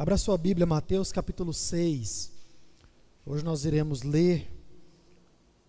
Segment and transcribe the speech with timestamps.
[0.00, 2.32] Abra sua Bíblia, Mateus capítulo 6.
[3.26, 4.50] Hoje nós iremos ler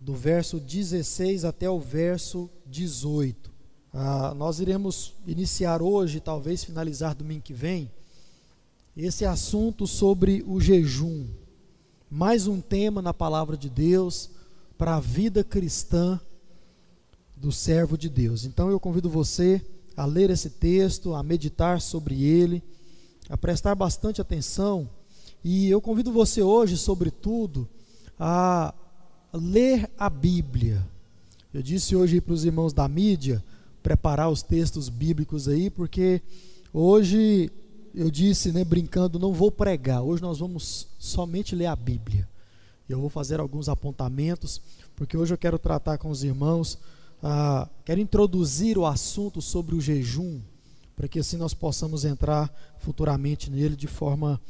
[0.00, 3.52] do verso 16 até o verso 18.
[3.92, 7.90] Ah, nós iremos iniciar hoje, talvez finalizar domingo que vem,
[8.96, 11.26] esse assunto sobre o jejum.
[12.10, 14.30] Mais um tema na palavra de Deus
[14.78, 16.18] para a vida cristã
[17.36, 18.46] do servo de Deus.
[18.46, 19.60] Então eu convido você
[19.94, 22.62] a ler esse texto, a meditar sobre ele
[23.32, 24.86] a prestar bastante atenção.
[25.42, 27.66] E eu convido você hoje, sobretudo,
[28.20, 28.74] a
[29.32, 30.86] ler a Bíblia.
[31.52, 33.42] Eu disse hoje para os irmãos da mídia
[33.82, 36.20] preparar os textos bíblicos aí, porque
[36.74, 37.50] hoje
[37.94, 40.02] eu disse, né, brincando, não vou pregar.
[40.02, 42.28] Hoje nós vamos somente ler a Bíblia.
[42.86, 44.60] Eu vou fazer alguns apontamentos,
[44.94, 46.78] porque hoje eu quero tratar com os irmãos,
[47.22, 50.38] ah, quero introduzir o assunto sobre o jejum
[50.96, 54.40] para que assim nós possamos entrar futuramente nele de forma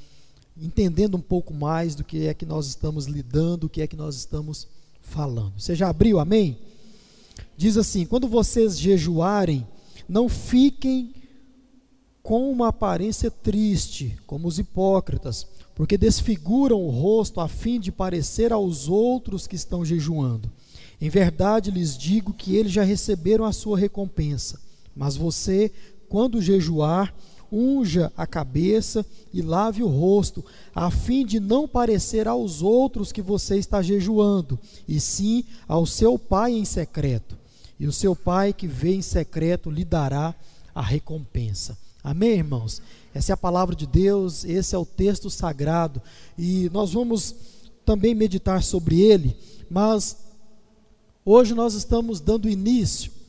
[0.56, 3.96] entendendo um pouco mais do que é que nós estamos lidando, o que é que
[3.96, 4.68] nós estamos
[5.00, 5.54] falando.
[5.58, 6.58] Você já abriu, amém?
[7.56, 9.66] Diz assim: quando vocês jejuarem,
[10.08, 11.14] não fiquem
[12.22, 18.52] com uma aparência triste, como os hipócritas, porque desfiguram o rosto a fim de parecer
[18.52, 20.50] aos outros que estão jejuando.
[21.00, 24.60] Em verdade lhes digo que eles já receberam a sua recompensa.
[24.94, 25.72] Mas você
[26.12, 27.14] quando jejuar,
[27.50, 33.22] unja a cabeça e lave o rosto, a fim de não parecer aos outros que
[33.22, 37.34] você está jejuando, e sim ao seu pai em secreto.
[37.80, 40.34] E o seu pai que vê em secreto lhe dará
[40.74, 41.78] a recompensa.
[42.04, 42.82] Amém, irmãos?
[43.14, 46.02] Essa é a palavra de Deus, esse é o texto sagrado,
[46.36, 47.34] e nós vamos
[47.86, 49.34] também meditar sobre ele,
[49.70, 50.18] mas
[51.24, 53.21] hoje nós estamos dando início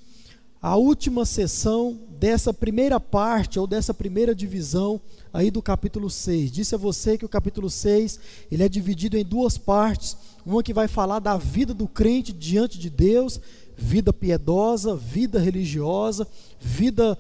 [0.64, 5.02] à última sessão dessa primeira parte ou dessa primeira divisão
[5.34, 6.50] aí do capítulo 6.
[6.54, 8.18] Disse a você que o capítulo 6,
[8.50, 12.80] ele é dividido em duas partes, uma que vai falar da vida do crente diante
[12.80, 13.42] de Deus,
[13.76, 16.26] vida piedosa, vida religiosa,
[16.62, 17.18] vida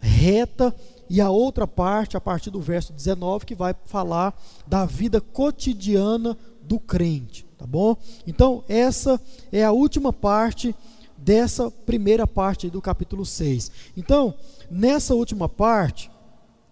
[0.00, 0.74] reta,
[1.08, 4.32] e a outra parte, a partir do verso 19, que vai falar
[4.66, 7.96] da vida cotidiana do crente, tá bom?
[8.26, 9.20] Então, essa
[9.50, 10.74] é a última parte
[11.20, 13.70] dessa primeira parte do capítulo 6.
[13.96, 14.34] Então,
[14.70, 16.10] nessa última parte,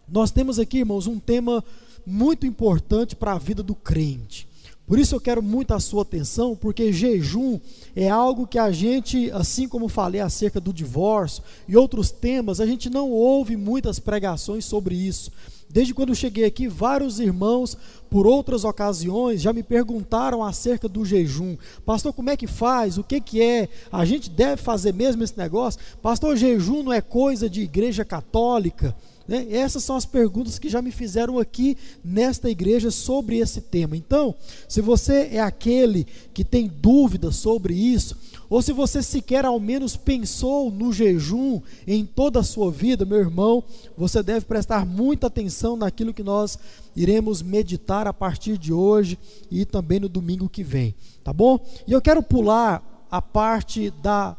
[0.09, 1.62] nós temos aqui, irmãos, um tema
[2.06, 4.48] muito importante para a vida do crente.
[4.87, 7.60] Por isso eu quero muito a sua atenção, porque jejum
[7.94, 12.64] é algo que a gente, assim como falei acerca do divórcio e outros temas, a
[12.64, 15.31] gente não ouve muitas pregações sobre isso.
[15.71, 17.77] Desde quando eu cheguei aqui, vários irmãos,
[18.09, 21.56] por outras ocasiões, já me perguntaram acerca do jejum.
[21.84, 22.97] Pastor, como é que faz?
[22.97, 23.69] O que, que é?
[23.93, 25.81] A gente deve fazer mesmo esse negócio?
[26.01, 28.97] Pastor, jejum não é coisa de igreja católica?
[29.29, 29.47] Né?
[29.51, 33.95] Essas são as perguntas que já me fizeram aqui nesta igreja sobre esse tema.
[33.95, 34.35] Então,
[34.67, 38.17] se você é aquele que tem dúvidas sobre isso,
[38.50, 43.19] ou se você sequer ao menos pensou no jejum em toda a sua vida, meu
[43.19, 43.62] irmão,
[43.97, 46.58] você deve prestar muita atenção naquilo que nós
[46.97, 49.19] iremos meditar a partir de hoje
[49.50, 51.58] e também no domingo que vem, tá bom?
[51.87, 54.34] E eu quero pular a parte da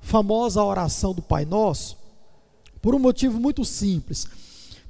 [0.00, 1.96] famosa oração do Pai Nosso,
[2.82, 4.26] por um motivo muito simples.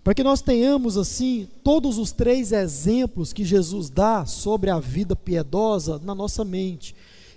[0.02, 5.14] Para que nós tenhamos assim todos os três exemplos que Jesus dá sobre a vida
[5.14, 6.94] piedosa na nossa mente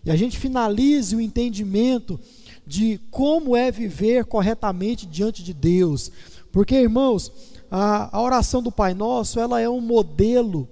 [0.07, 2.18] e a gente finalize o entendimento
[2.66, 6.09] de como é viver corretamente diante de Deus.
[6.50, 7.29] Porque, irmãos,
[7.69, 10.66] a, a oração do Pai Nosso, ela é um modelo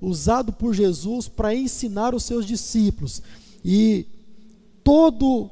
[0.00, 3.22] usado por Jesus para ensinar os seus discípulos.
[3.62, 4.06] E
[4.82, 5.50] todo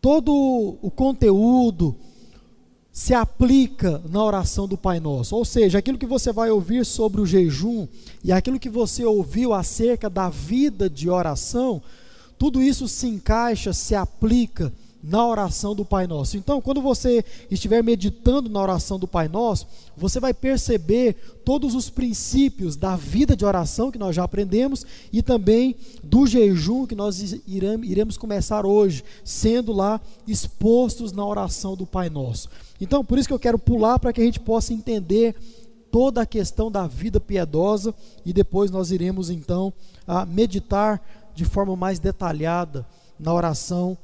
[0.00, 1.94] todo o conteúdo,
[2.98, 5.36] se aplica na oração do Pai Nosso.
[5.36, 7.86] Ou seja, aquilo que você vai ouvir sobre o jejum
[8.24, 11.80] e aquilo que você ouviu acerca da vida de oração,
[12.36, 14.72] tudo isso se encaixa, se aplica
[15.02, 16.36] na oração do Pai Nosso.
[16.36, 19.66] Então, quando você estiver meditando na oração do Pai Nosso,
[19.96, 21.14] você vai perceber
[21.44, 26.86] todos os princípios da vida de oração que nós já aprendemos e também do jejum
[26.86, 32.48] que nós iremos começar hoje, sendo lá expostos na oração do Pai Nosso.
[32.80, 35.34] Então, por isso que eu quero pular para que a gente possa entender
[35.90, 37.94] toda a questão da vida piedosa
[38.24, 39.72] e depois nós iremos então
[40.06, 41.00] a meditar
[41.34, 42.86] de forma mais detalhada
[43.18, 43.96] na oração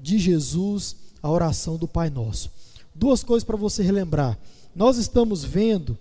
[0.00, 2.50] de Jesus, a oração do Pai Nosso.
[2.94, 4.38] Duas coisas para você relembrar.
[4.74, 5.98] Nós estamos vendo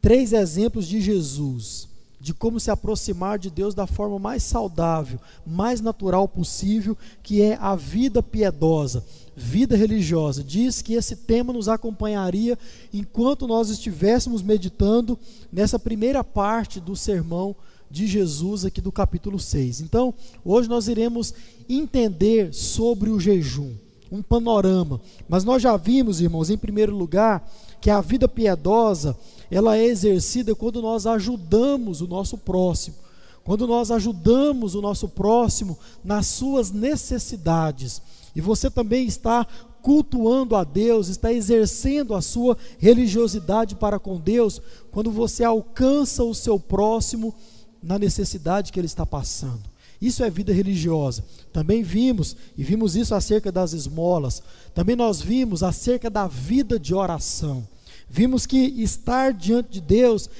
[0.00, 1.90] três exemplos de Jesus
[2.20, 7.56] de como se aproximar de Deus da forma mais saudável, mais natural possível, que é
[7.58, 9.02] a vida piedosa,
[9.34, 10.44] vida religiosa.
[10.44, 12.58] Diz que esse tema nos acompanharia
[12.92, 15.18] enquanto nós estivéssemos meditando
[15.50, 17.56] nessa primeira parte do sermão
[17.90, 19.80] de Jesus aqui do capítulo 6.
[19.80, 20.14] Então,
[20.44, 21.34] hoje nós iremos
[21.68, 23.72] entender sobre o jejum,
[24.10, 25.00] um panorama.
[25.28, 27.50] Mas nós já vimos, irmãos, em primeiro lugar,
[27.80, 29.16] que a vida piedosa
[29.50, 32.96] ela é exercida quando nós ajudamos o nosso próximo,
[33.42, 38.00] quando nós ajudamos o nosso próximo nas suas necessidades.
[38.36, 39.44] E você também está
[39.82, 44.60] cultuando a Deus, está exercendo a sua religiosidade para com Deus,
[44.90, 47.34] quando você alcança o seu próximo
[47.82, 49.62] na necessidade que ele está passando.
[50.00, 51.24] Isso é vida religiosa.
[51.52, 54.42] Também vimos, e vimos isso acerca das esmolas,
[54.74, 57.66] também nós vimos acerca da vida de oração.
[58.08, 60.30] Vimos que estar diante de Deus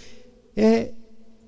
[0.56, 0.92] é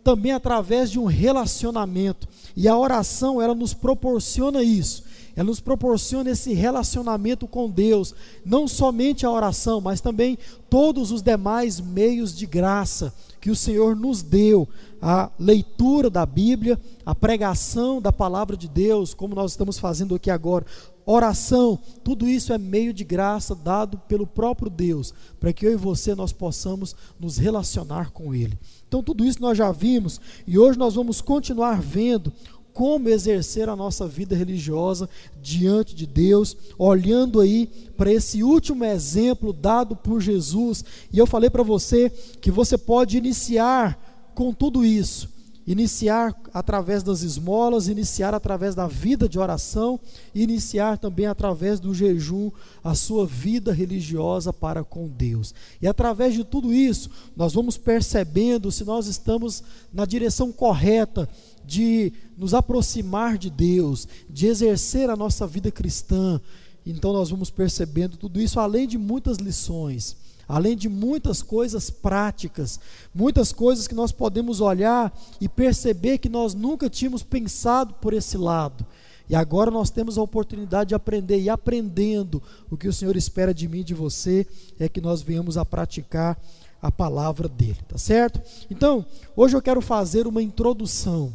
[0.03, 2.29] também através de um relacionamento.
[2.57, 5.05] E a oração, ela nos proporciona isso.
[5.35, 8.15] Ela nos proporciona esse relacionamento com Deus,
[8.45, 10.39] não somente a oração, mas também
[10.69, 14.69] todos os demais meios de graça que o Senhor nos deu,
[15.01, 20.31] a leitura da Bíblia, a pregação da palavra de Deus, como nós estamos fazendo aqui
[20.31, 20.67] agora,
[21.05, 25.77] oração, tudo isso é meio de graça dado pelo próprio Deus, para que eu e
[25.77, 28.57] você nós possamos nos relacionar com Ele.
[28.93, 32.31] Então, tudo isso nós já vimos e hoje nós vamos continuar vendo
[32.75, 35.09] como exercer a nossa vida religiosa
[35.41, 40.85] diante de Deus, olhando aí para esse último exemplo dado por Jesus.
[41.11, 43.99] E eu falei para você que você pode iniciar
[44.35, 45.33] com tudo isso
[45.67, 49.99] iniciar através das esmolas, iniciar através da vida de oração,
[50.35, 52.51] iniciar também através do jejum
[52.83, 55.55] a sua vida religiosa para com Deus.
[55.81, 59.63] E através de tudo isso, nós vamos percebendo se nós estamos
[59.93, 61.29] na direção correta
[61.65, 66.41] de nos aproximar de Deus, de exercer a nossa vida cristã.
[66.85, 72.81] Então nós vamos percebendo tudo isso além de muitas lições além de muitas coisas práticas,
[73.15, 78.37] muitas coisas que nós podemos olhar e perceber que nós nunca tínhamos pensado por esse
[78.37, 78.85] lado.
[79.29, 83.55] E agora nós temos a oportunidade de aprender, e aprendendo o que o Senhor espera
[83.55, 84.47] de mim e de você,
[84.79, 86.39] é que nós venhamos a praticar
[86.83, 88.43] a palavra dele, tá certo?
[88.69, 89.07] Então,
[89.37, 91.33] hoje eu quero fazer uma introdução.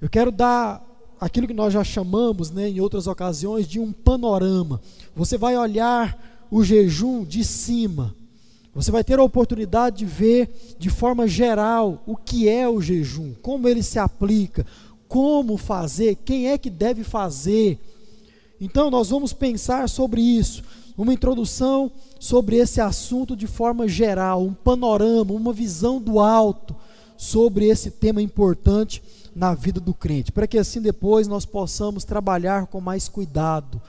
[0.00, 0.82] Eu quero dar
[1.20, 4.80] aquilo que nós já chamamos, né, em outras ocasiões, de um panorama.
[5.14, 8.14] Você vai olhar o jejum de cima.
[8.72, 13.34] Você vai ter a oportunidade de ver de forma geral o que é o jejum,
[13.42, 14.64] como ele se aplica,
[15.08, 17.76] como fazer, quem é que deve fazer.
[18.60, 20.62] Então, nós vamos pensar sobre isso,
[20.96, 21.90] uma introdução
[22.20, 26.76] sobre esse assunto de forma geral, um panorama, uma visão do alto
[27.16, 29.02] sobre esse tema importante
[29.34, 33.82] na vida do crente, para que assim depois nós possamos trabalhar com mais cuidado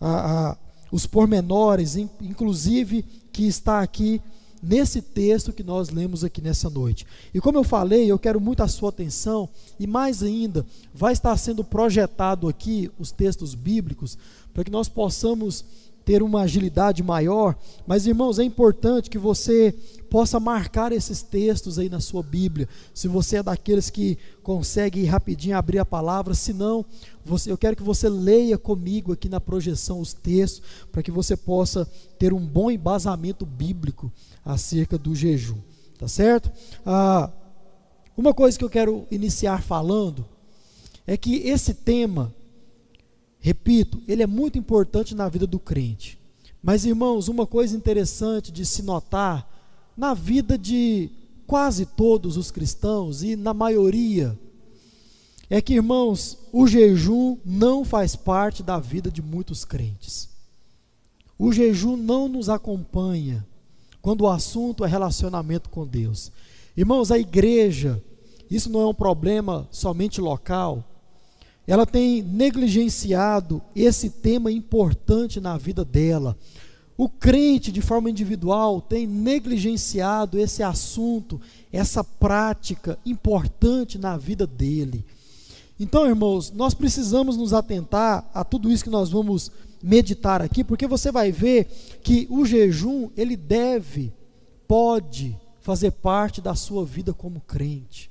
[0.00, 0.56] a, a,
[0.90, 4.20] os pormenores, inclusive que está aqui
[4.62, 7.06] nesse texto que nós lemos aqui nessa noite.
[7.32, 9.48] E como eu falei, eu quero muito a sua atenção,
[9.78, 14.18] e mais ainda, vai estar sendo projetado aqui os textos bíblicos,
[14.52, 15.64] para que nós possamos
[16.06, 19.74] ter uma agilidade maior, mas irmãos, é importante que você
[20.08, 22.68] possa marcar esses textos aí na sua Bíblia.
[22.94, 26.86] Se você é daqueles que consegue rapidinho abrir a palavra, se não,
[27.24, 30.62] você, eu quero que você leia comigo aqui na projeção os textos,
[30.92, 31.84] para que você possa
[32.16, 34.12] ter um bom embasamento bíblico
[34.44, 35.58] acerca do jejum,
[35.98, 36.52] tá certo?
[36.86, 37.32] Ah,
[38.16, 40.24] uma coisa que eu quero iniciar falando
[41.04, 42.32] é que esse tema
[43.46, 46.18] Repito, ele é muito importante na vida do crente.
[46.60, 49.48] Mas, irmãos, uma coisa interessante de se notar
[49.96, 51.08] na vida de
[51.46, 54.36] quase todos os cristãos e na maioria
[55.48, 60.28] é que, irmãos, o jejum não faz parte da vida de muitos crentes.
[61.38, 63.46] O jejum não nos acompanha
[64.02, 66.32] quando o assunto é relacionamento com Deus.
[66.76, 68.02] Irmãos, a igreja,
[68.50, 70.95] isso não é um problema somente local
[71.66, 76.36] ela tem negligenciado esse tema importante na vida dela.
[76.96, 81.40] O crente, de forma individual, tem negligenciado esse assunto,
[81.72, 85.04] essa prática importante na vida dele.
[85.78, 89.50] Então, irmãos, nós precisamos nos atentar a tudo isso que nós vamos
[89.82, 91.66] meditar aqui, porque você vai ver
[92.02, 94.10] que o jejum, ele deve,
[94.66, 98.10] pode fazer parte da sua vida como crente.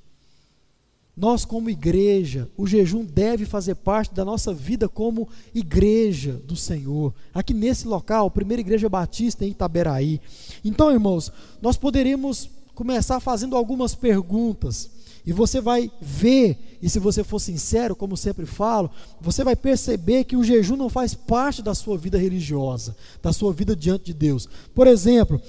[1.15, 7.13] Nós, como igreja, o jejum deve fazer parte da nossa vida como igreja do Senhor.
[7.34, 10.19] Aqui nesse local, primeira igreja batista em Itaberaí.
[10.63, 11.31] Então, irmãos,
[11.62, 14.89] nós poderíamos começar fazendo algumas perguntas.
[15.25, 20.25] E você vai ver, e se você for sincero, como sempre falo, você vai perceber
[20.25, 24.13] que o jejum não faz parte da sua vida religiosa, da sua vida diante de
[24.13, 24.48] Deus.
[24.75, 25.41] Por exemplo,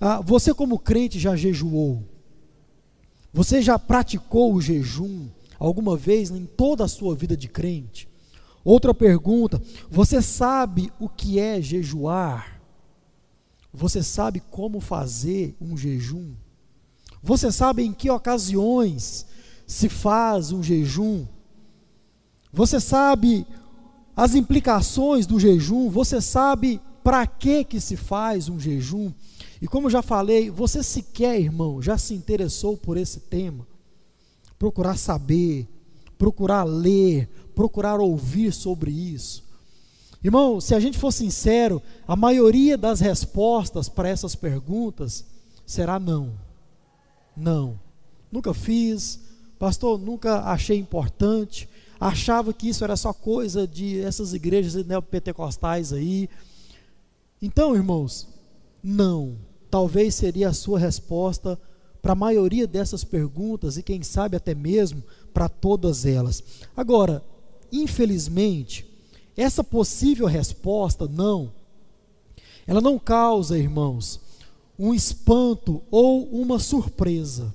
[0.00, 2.04] ah, você como crente já jejuou?
[3.34, 5.26] Você já praticou o jejum
[5.58, 8.08] alguma vez em toda a sua vida de crente?
[8.64, 9.60] Outra pergunta:
[9.90, 12.62] você sabe o que é jejuar?
[13.72, 16.32] Você sabe como fazer um jejum?
[17.20, 19.26] Você sabe em que ocasiões
[19.66, 21.26] se faz um jejum?
[22.52, 23.44] Você sabe
[24.16, 25.90] as implicações do jejum?
[25.90, 29.12] Você sabe para que que se faz um jejum?
[29.64, 33.66] E como já falei, você sequer, irmão, já se interessou por esse tema?
[34.58, 35.66] Procurar saber,
[36.18, 39.42] procurar ler, procurar ouvir sobre isso.
[40.22, 45.24] Irmão, se a gente for sincero, a maioria das respostas para essas perguntas
[45.64, 46.34] será não.
[47.34, 47.80] Não.
[48.30, 49.18] Nunca fiz,
[49.58, 56.28] pastor, nunca achei importante, achava que isso era só coisa de essas igrejas neopentecostais aí.
[57.40, 58.28] Então, irmãos,
[58.82, 59.38] não.
[59.74, 61.58] Talvez seria a sua resposta
[62.00, 65.02] para a maioria dessas perguntas e quem sabe até mesmo
[65.32, 66.44] para todas elas.
[66.76, 67.24] Agora,
[67.72, 68.86] infelizmente,
[69.36, 71.52] essa possível resposta não,
[72.68, 74.20] ela não causa, irmãos,
[74.78, 77.52] um espanto ou uma surpresa.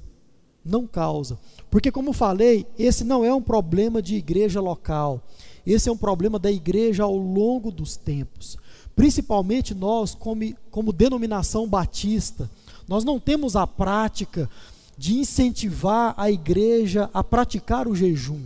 [0.65, 1.39] Não causa.
[1.71, 5.25] Porque, como falei, esse não é um problema de igreja local.
[5.65, 8.57] Esse é um problema da igreja ao longo dos tempos.
[8.99, 12.51] Principalmente nós, como, como denominação batista,
[12.85, 14.49] nós não temos a prática
[14.97, 18.41] de incentivar a igreja a praticar o jejum,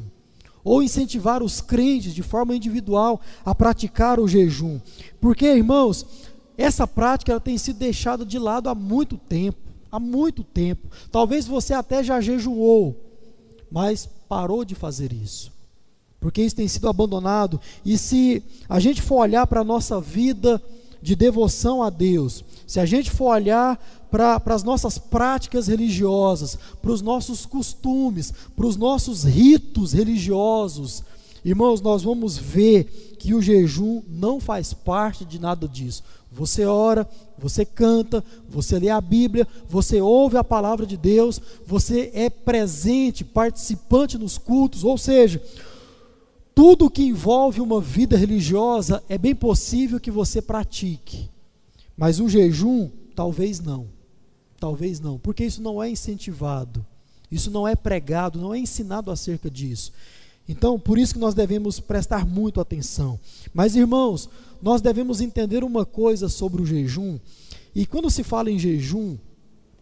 [0.64, 4.80] ou incentivar os crentes de forma individual a praticar o jejum.
[5.20, 6.06] Porque, irmãos,
[6.56, 9.58] essa prática ela tem sido deixada de lado há muito tempo,
[9.92, 10.88] há muito tempo.
[11.12, 12.96] Talvez você até já jejuou,
[13.72, 15.52] mas parou de fazer isso.
[16.24, 17.60] Porque isso tem sido abandonado.
[17.84, 20.64] E se a gente for olhar para a nossa vida
[21.02, 23.78] de devoção a Deus, se a gente for olhar
[24.10, 31.04] para as nossas práticas religiosas, para os nossos costumes, para os nossos ritos religiosos,
[31.44, 36.04] irmãos, nós vamos ver que o jejum não faz parte de nada disso.
[36.32, 37.06] Você ora,
[37.38, 43.26] você canta, você lê a Bíblia, você ouve a palavra de Deus, você é presente,
[43.26, 45.42] participante nos cultos, ou seja,
[46.56, 51.30] tudo que envolve uma vida religiosa é bem possível que você pratique,
[51.98, 53.88] mas o jejum, talvez não.
[54.60, 56.86] Talvez não, porque isso não é incentivado,
[57.30, 59.92] isso não é pregado, não é ensinado acerca disso.
[60.48, 63.20] Então, por isso que nós devemos prestar muito atenção.
[63.54, 64.30] Mas, irmãos,
[64.62, 67.20] nós devemos entender uma coisa sobre o jejum.
[67.76, 69.18] E quando se fala em jejum,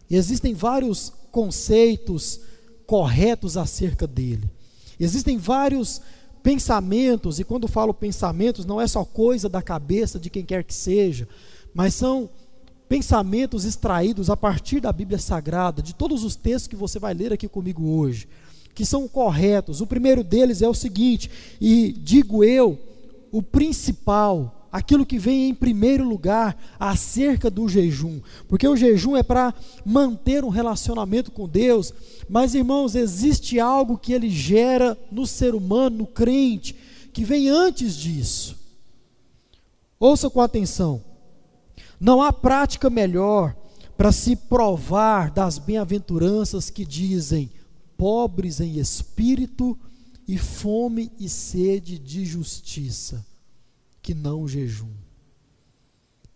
[0.10, 2.40] existem vários conceitos
[2.86, 4.50] corretos acerca dele.
[5.00, 6.02] Existem vários
[6.42, 10.74] pensamentos, e quando falo pensamentos, não é só coisa da cabeça de quem quer que
[10.74, 11.28] seja,
[11.74, 12.30] mas são
[12.90, 17.32] pensamentos extraídos a partir da Bíblia Sagrada, de todos os textos que você vai ler
[17.32, 18.28] aqui comigo hoje,
[18.76, 19.80] que são corretos.
[19.80, 22.78] O primeiro deles é o seguinte, e digo eu,
[23.32, 29.24] o principal, aquilo que vem em primeiro lugar acerca do jejum, porque o jejum é
[29.24, 29.54] para
[29.86, 31.94] manter um relacionamento com Deus,
[32.30, 36.76] mas irmãos, existe algo que ele gera no ser humano, no crente,
[37.12, 38.58] que vem antes disso.
[40.00, 41.04] Ouça com atenção.
[42.00, 43.56] Não há prática melhor
[43.98, 47.52] para se provar das bem-aventuranças que dizem
[47.98, 49.78] pobres em espírito
[50.28, 53.24] e fome e sede de justiça
[54.02, 54.90] que não o jejum.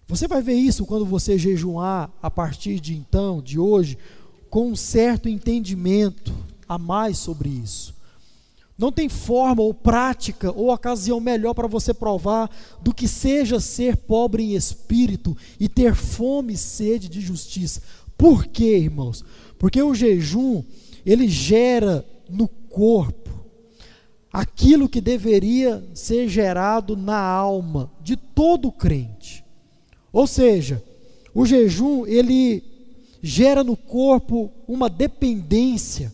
[0.07, 3.98] Você vai ver isso quando você jejuar a partir de então, de hoje,
[4.50, 6.34] com um certo entendimento
[6.69, 7.95] a mais sobre isso.
[8.77, 12.50] Não tem forma ou prática ou ocasião melhor para você provar
[12.81, 17.81] do que seja ser pobre em espírito e ter fome e sede de justiça.
[18.17, 19.24] Por quê, irmãos?
[19.57, 20.62] Porque o jejum,
[21.05, 23.25] ele gera no corpo
[24.35, 29.45] aquilo que deveria ser gerado na alma de todo crente.
[30.11, 30.83] Ou seja,
[31.33, 32.61] o jejum, ele
[33.23, 36.13] gera no corpo uma dependência,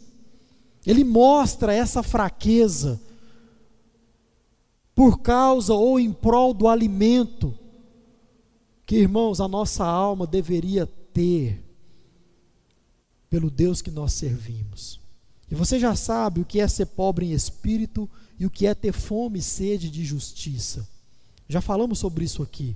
[0.85, 3.01] ele mostra essa fraqueza
[4.93, 7.57] por causa ou em prol do alimento
[8.85, 11.59] que, irmãos, a nossa alma deveria ter
[13.31, 15.00] pelo Deus que nós servimos.
[15.51, 18.73] E você já sabe o que é ser pobre em espírito e o que é
[18.73, 20.87] ter fome e sede de justiça.
[21.49, 22.75] Já falamos sobre isso aqui.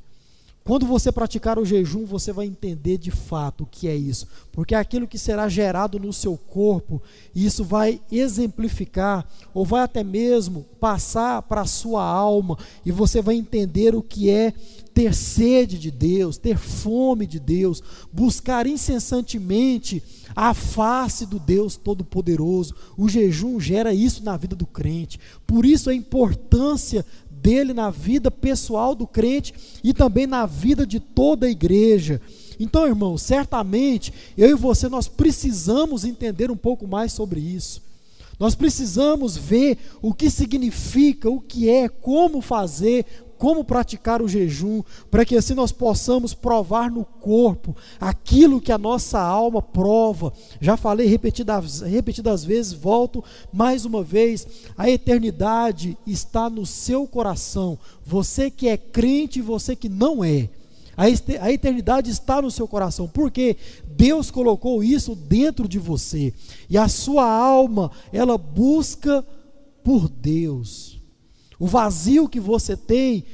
[0.65, 4.73] Quando você praticar o jejum, você vai entender de fato o que é isso, porque
[4.73, 6.99] é aquilo que será gerado no seu corpo,
[7.35, 13.21] e isso vai exemplificar, ou vai até mesmo passar para a sua alma, e você
[13.21, 14.55] vai entender o que é
[14.95, 17.83] ter sede de Deus, ter fome de Deus,
[18.13, 20.01] buscar incessantemente
[20.33, 22.73] a face do Deus Todo-Poderoso.
[22.97, 28.31] O jejum gera isso na vida do crente, por isso a importância dele na vida
[28.31, 32.21] pessoal do crente e também na vida de toda a igreja.
[32.57, 37.83] Então, irmão, certamente eu e você nós precisamos entender um pouco mais sobre isso.
[38.39, 43.05] Nós precisamos ver o que significa, o que é, como fazer,
[43.37, 48.77] como praticar o jejum, para que assim nós possamos provar no corpo aquilo que a
[48.77, 50.31] nossa alma prova.
[50.61, 57.77] Já falei repetidas, repetidas vezes, volto mais uma vez: a eternidade está no seu coração.
[58.05, 60.49] Você que é crente e você que não é.
[60.97, 66.33] A eternidade está no seu coração, porque Deus colocou isso dentro de você,
[66.69, 69.21] e a sua alma, ela busca
[69.83, 70.94] por Deus.
[71.59, 73.25] O vazio que você tem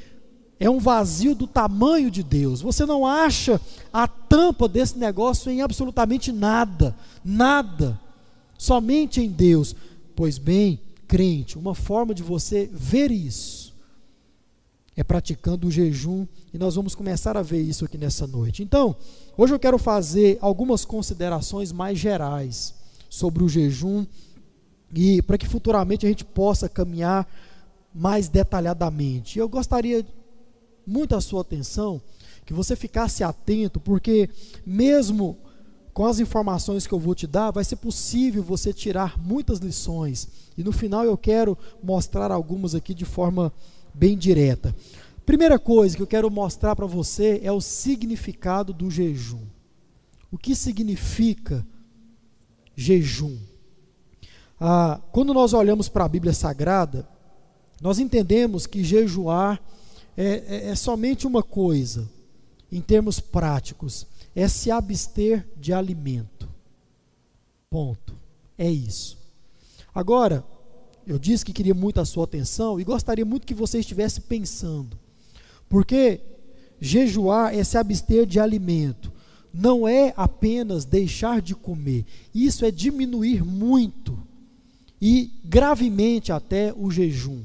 [0.60, 2.62] é um vazio do tamanho de Deus.
[2.62, 3.60] Você não acha
[3.92, 8.00] a tampa desse negócio em absolutamente nada, nada,
[8.58, 9.76] somente em Deus.
[10.16, 13.72] Pois bem, crente, uma forma de você ver isso
[14.96, 18.62] é praticando o jejum, e nós vamos começar a ver isso aqui nessa noite.
[18.62, 18.96] Então,
[19.38, 22.74] hoje eu quero fazer algumas considerações mais gerais
[23.10, 24.06] sobre o jejum
[24.94, 27.28] e para que futuramente a gente possa caminhar
[27.94, 29.40] mais detalhadamente.
[29.40, 30.06] Eu gostaria
[30.86, 32.02] muito a sua atenção
[32.46, 34.30] que você ficasse atento, porque
[34.66, 35.38] mesmo
[35.94, 40.28] com as informações que eu vou te dar, vai ser possível você tirar muitas lições.
[40.58, 43.52] E no final eu quero mostrar algumas aqui de forma
[43.94, 44.76] bem direta.
[45.26, 49.44] Primeira coisa que eu quero mostrar para você é o significado do jejum.
[50.32, 51.66] O que significa
[52.76, 53.38] jejum?
[54.60, 57.08] Ah, quando nós olhamos para a Bíblia Sagrada,
[57.82, 59.62] nós entendemos que jejuar
[60.16, 62.08] é, é, é somente uma coisa,
[62.72, 66.48] em termos práticos, é se abster de alimento.
[67.70, 68.16] Ponto.
[68.58, 69.18] É isso.
[69.94, 70.46] Agora,
[71.08, 74.98] eu disse que queria muito a sua atenção e gostaria muito que você estivesse pensando.
[75.68, 76.22] Porque
[76.80, 79.12] jejuar é se abster de alimento.
[79.54, 82.06] Não é apenas deixar de comer.
[82.34, 84.18] Isso é diminuir muito
[85.02, 87.42] e gravemente até o jejum.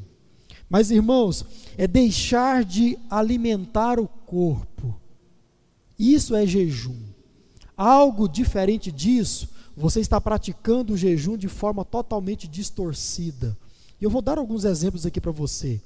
[0.69, 1.45] Mas, irmãos,
[1.77, 4.95] é deixar de alimentar o corpo.
[5.99, 6.97] Isso é jejum.
[7.77, 13.57] Algo diferente disso, você está praticando o jejum de forma totalmente distorcida.
[14.01, 15.81] E eu vou dar alguns exemplos aqui para você.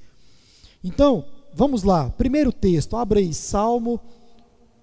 [0.82, 2.08] Então, vamos lá.
[2.10, 4.00] Primeiro texto, abre aí, Salmo.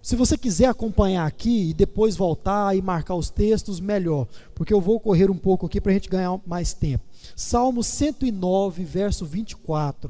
[0.07, 4.79] Se você quiser acompanhar aqui e depois voltar e marcar os textos, melhor, porque eu
[4.79, 7.03] vou correr um pouco aqui para a gente ganhar mais tempo.
[7.35, 10.09] Salmo 109, verso 24.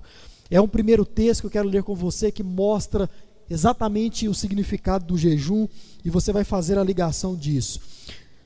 [0.52, 3.10] É um primeiro texto que eu quero ler com você que mostra
[3.50, 5.68] exatamente o significado do jejum
[6.06, 7.82] e você vai fazer a ligação disso.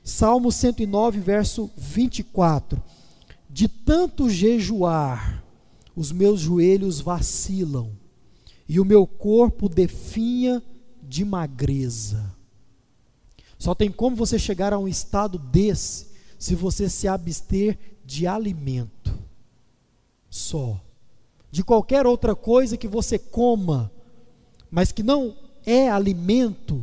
[0.02, 2.82] Salmo 109, verso 24.
[3.50, 5.44] De tanto jejuar,
[5.94, 7.90] os meus joelhos vacilam
[8.66, 10.62] e o meu corpo definha
[11.12, 12.34] de magreza.
[13.58, 16.06] Só tem como você chegar a um estado desse
[16.38, 19.14] se você se abster de alimento
[20.30, 20.80] só.
[21.50, 23.92] De qualquer outra coisa que você coma,
[24.70, 26.82] mas que não é alimento,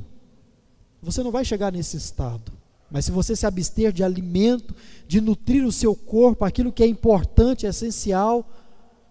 [1.01, 2.51] você não vai chegar nesse estado.
[2.91, 4.75] Mas se você se abster de alimento,
[5.07, 8.47] de nutrir o seu corpo, aquilo que é importante, é essencial,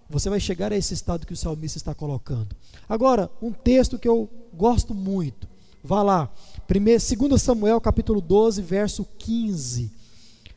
[0.09, 2.55] você vai chegar a esse estado que o salmista está colocando.
[2.89, 5.49] Agora, um texto que eu gosto muito.
[5.83, 6.33] Vá lá,
[6.69, 9.99] 2 Samuel capítulo 12, verso 15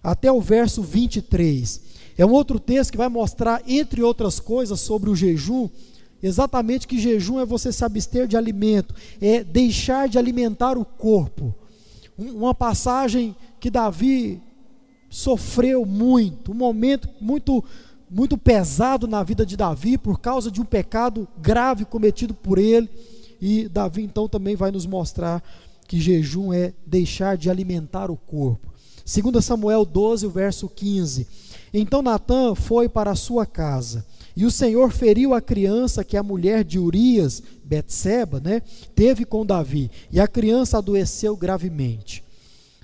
[0.03, 1.81] até o verso 23.
[2.17, 5.69] É um outro texto que vai mostrar, entre outras coisas, sobre o jejum,
[6.21, 11.53] exatamente que jejum é você se abster de alimento, é deixar de alimentar o corpo.
[12.17, 14.41] Uma passagem que Davi
[15.09, 17.63] sofreu muito, um momento muito
[18.11, 22.89] muito pesado na vida de Davi por causa de um pecado grave cometido por ele.
[23.41, 25.41] E Davi então também vai nos mostrar
[25.87, 28.71] que jejum é deixar de alimentar o corpo.
[29.05, 31.27] 2 Samuel 12, verso 15.
[31.73, 36.23] Então Natã foi para a sua casa, e o Senhor feriu a criança que a
[36.23, 38.61] mulher de Urias, Betseba, né,
[38.93, 42.23] teve com Davi, e a criança adoeceu gravemente.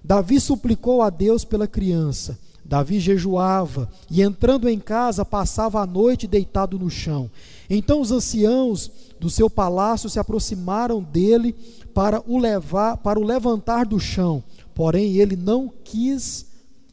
[0.03, 2.39] Davi suplicou a Deus pela criança.
[2.63, 7.29] Davi jejuava e, entrando em casa, passava a noite deitado no chão.
[7.69, 11.55] Então os anciãos do seu palácio se aproximaram dele
[11.93, 14.43] para o levar, para o levantar do chão.
[14.75, 16.45] Porém, ele não quis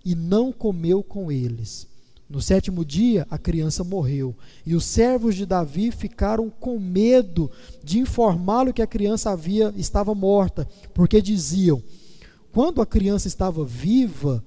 [0.04, 1.86] e não comeu com eles.
[2.28, 7.50] No sétimo dia, a criança morreu, e os servos de Davi ficaram com medo
[7.82, 11.82] de informá-lo que a criança havia estava morta, porque diziam:
[12.50, 14.42] quando a criança estava viva,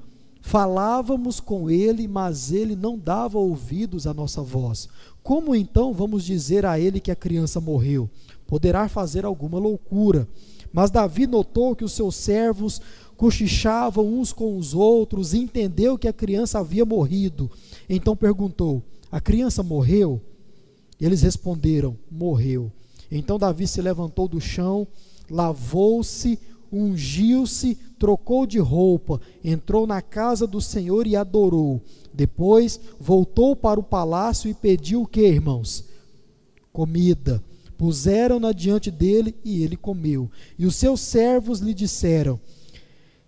[0.48, 4.88] falávamos com ele, mas ele não dava ouvidos à nossa voz.
[5.22, 8.10] Como então vamos dizer a ele que a criança morreu?
[8.48, 10.26] Poderá fazer alguma loucura.
[10.72, 12.80] Mas Davi notou que os seus servos
[13.18, 17.52] cochichavam uns com os outros e entendeu que a criança havia morrido.
[17.90, 18.82] Então perguntou:
[19.12, 20.22] A criança morreu?
[21.00, 22.72] Eles responderam: Morreu.
[23.12, 24.88] Então Davi se levantou do chão,
[25.30, 26.40] lavou-se,
[26.72, 31.82] ungiu-se, trocou de roupa, entrou na casa do Senhor e adorou.
[32.14, 35.86] Depois voltou para o palácio e pediu o que, irmãos?
[36.72, 37.44] Comida.
[37.78, 40.30] Puseram-na diante dele e ele comeu.
[40.58, 42.40] E os seus servos lhe disseram: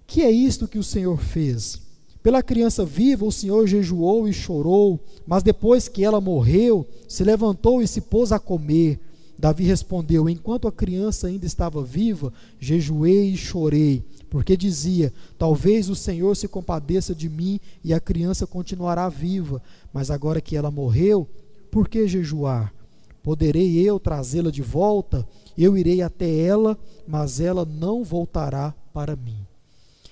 [0.07, 1.79] Que é isto que o Senhor fez?
[2.21, 7.81] Pela criança viva o Senhor jejuou e chorou, mas depois que ela morreu, se levantou
[7.81, 8.99] e se pôs a comer.
[9.39, 15.95] Davi respondeu: Enquanto a criança ainda estava viva, jejuei e chorei, porque dizia: Talvez o
[15.95, 19.61] Senhor se compadeça de mim e a criança continuará viva.
[19.93, 21.25] Mas agora que ela morreu,
[21.71, 22.73] por que jejuar?
[23.23, 25.25] Poderei eu trazê-la de volta?
[25.57, 29.37] Eu irei até ela, mas ela não voltará para mim.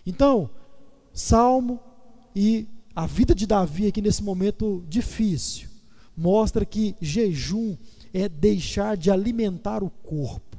[0.05, 0.49] Então,
[1.13, 1.81] Salmo
[2.33, 5.67] e a vida de Davi aqui nesse momento difícil
[6.15, 7.75] mostra que jejum
[8.17, 10.58] é deixar de alimentar o corpo.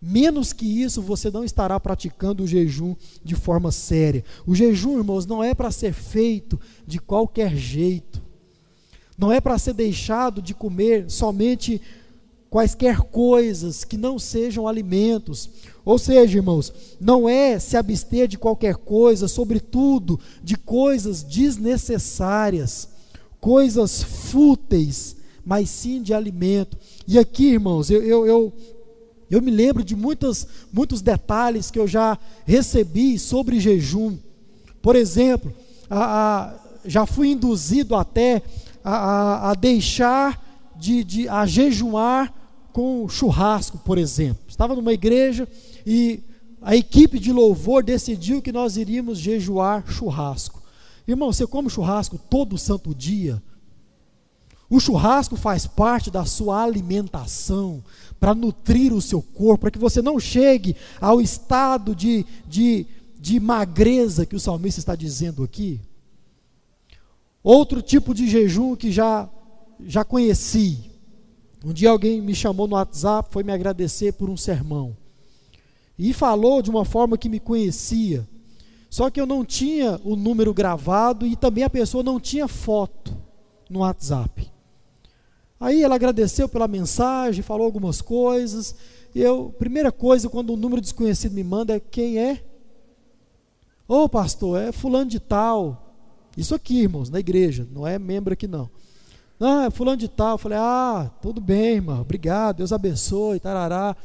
[0.00, 4.24] Menos que isso, você não estará praticando o jejum de forma séria.
[4.46, 8.22] O jejum, irmãos, não é para ser feito de qualquer jeito.
[9.18, 11.82] Não é para ser deixado de comer somente
[12.48, 15.50] quaisquer coisas que não sejam alimentos.
[15.84, 22.88] Ou seja, irmãos, não é se abster de qualquer coisa, sobretudo de coisas desnecessárias,
[23.40, 25.16] coisas fúteis,
[25.48, 26.76] mas sim de alimento.
[27.06, 28.52] E aqui, irmãos, eu, eu, eu,
[29.30, 34.18] eu me lembro de muitas, muitos detalhes que eu já recebi sobre jejum.
[34.82, 35.50] Por exemplo,
[35.88, 38.42] a, a, já fui induzido até
[38.84, 40.38] a, a, deixar
[40.76, 42.30] de, de a jejuar
[42.70, 44.42] com churrasco, por exemplo.
[44.46, 45.48] Estava numa igreja
[45.86, 46.20] e
[46.60, 50.62] a equipe de louvor decidiu que nós iríamos jejuar churrasco.
[51.06, 53.42] Irmão, você come churrasco todo santo dia?
[54.70, 57.82] O churrasco faz parte da sua alimentação
[58.20, 62.86] para nutrir o seu corpo, para que você não chegue ao estado de, de,
[63.18, 65.80] de magreza que o salmista está dizendo aqui.
[67.42, 69.28] Outro tipo de jejum que já,
[69.86, 70.90] já conheci.
[71.64, 74.94] Um dia alguém me chamou no WhatsApp, foi me agradecer por um sermão.
[75.98, 78.28] E falou de uma forma que me conhecia.
[78.90, 83.16] Só que eu não tinha o número gravado e também a pessoa não tinha foto
[83.68, 84.50] no WhatsApp.
[85.60, 88.74] Aí ela agradeceu pela mensagem, falou algumas coisas.
[89.14, 92.42] Eu, primeira coisa, quando um número desconhecido me manda é quem é?
[93.86, 95.94] Ô oh, pastor, é fulano de tal.
[96.36, 98.70] Isso aqui, irmãos, na igreja, não é membro aqui não.
[99.40, 100.32] Ah, é fulano de tal.
[100.32, 103.96] Eu falei, ah, tudo bem, irmão, obrigado, Deus abençoe, tarará.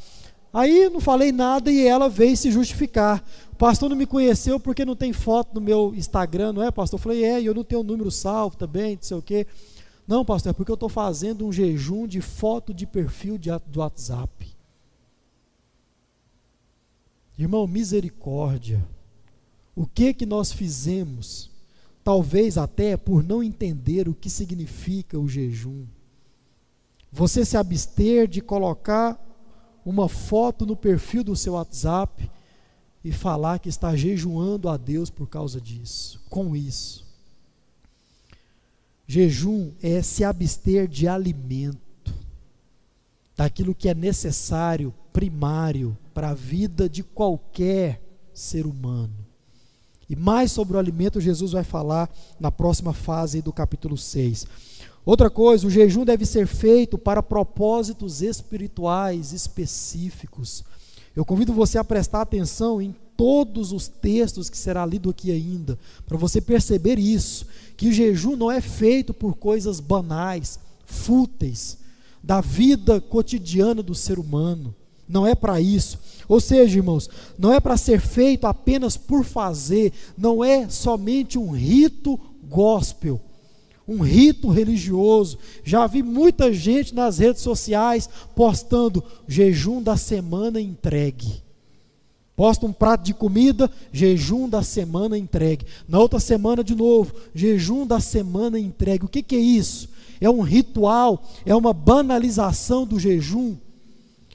[0.53, 3.23] Aí não falei nada e ela veio se justificar.
[3.51, 6.99] O pastor não me conheceu porque não tem foto no meu Instagram, não é, pastor?
[6.99, 9.47] Eu falei, é, e eu não tenho o número salvo também, não sei o quê.
[10.07, 13.79] Não, pastor, é porque eu estou fazendo um jejum de foto de perfil de, do
[13.79, 14.53] WhatsApp.
[17.37, 18.85] Irmão, misericórdia.
[19.75, 21.53] O que que nós fizemos
[22.03, 25.85] talvez até por não entender o que significa o jejum.
[27.11, 29.19] Você se abster de colocar
[29.85, 32.29] uma foto no perfil do seu WhatsApp
[33.03, 37.02] e falar que está jejuando a Deus por causa disso, com isso.
[39.13, 42.11] Jejum é se abster de alimento,
[43.37, 48.01] daquilo que é necessário, primário para a vida de qualquer
[48.33, 49.13] ser humano.
[50.09, 54.47] E mais sobre o alimento, Jesus vai falar na próxima fase do capítulo 6.
[55.05, 60.63] Outra coisa, o jejum deve ser feito para propósitos espirituais específicos.
[61.15, 65.77] Eu convido você a prestar atenção em todos os textos que será lido aqui ainda,
[66.05, 67.45] para você perceber isso,
[67.77, 71.77] que o jejum não é feito por coisas banais, fúteis,
[72.21, 74.73] da vida cotidiana do ser humano.
[75.07, 75.99] Não é para isso.
[76.27, 81.51] Ou seja, irmãos, não é para ser feito apenas por fazer, não é somente um
[81.51, 83.19] rito gospel,
[83.87, 85.37] um rito religioso.
[85.63, 91.43] Já vi muita gente nas redes sociais postando jejum da semana entregue.
[92.35, 95.65] Posta um prato de comida, jejum da semana entregue.
[95.87, 99.05] Na outra semana, de novo, jejum da semana entregue.
[99.05, 99.89] O que, que é isso?
[100.19, 103.55] É um ritual, é uma banalização do jejum.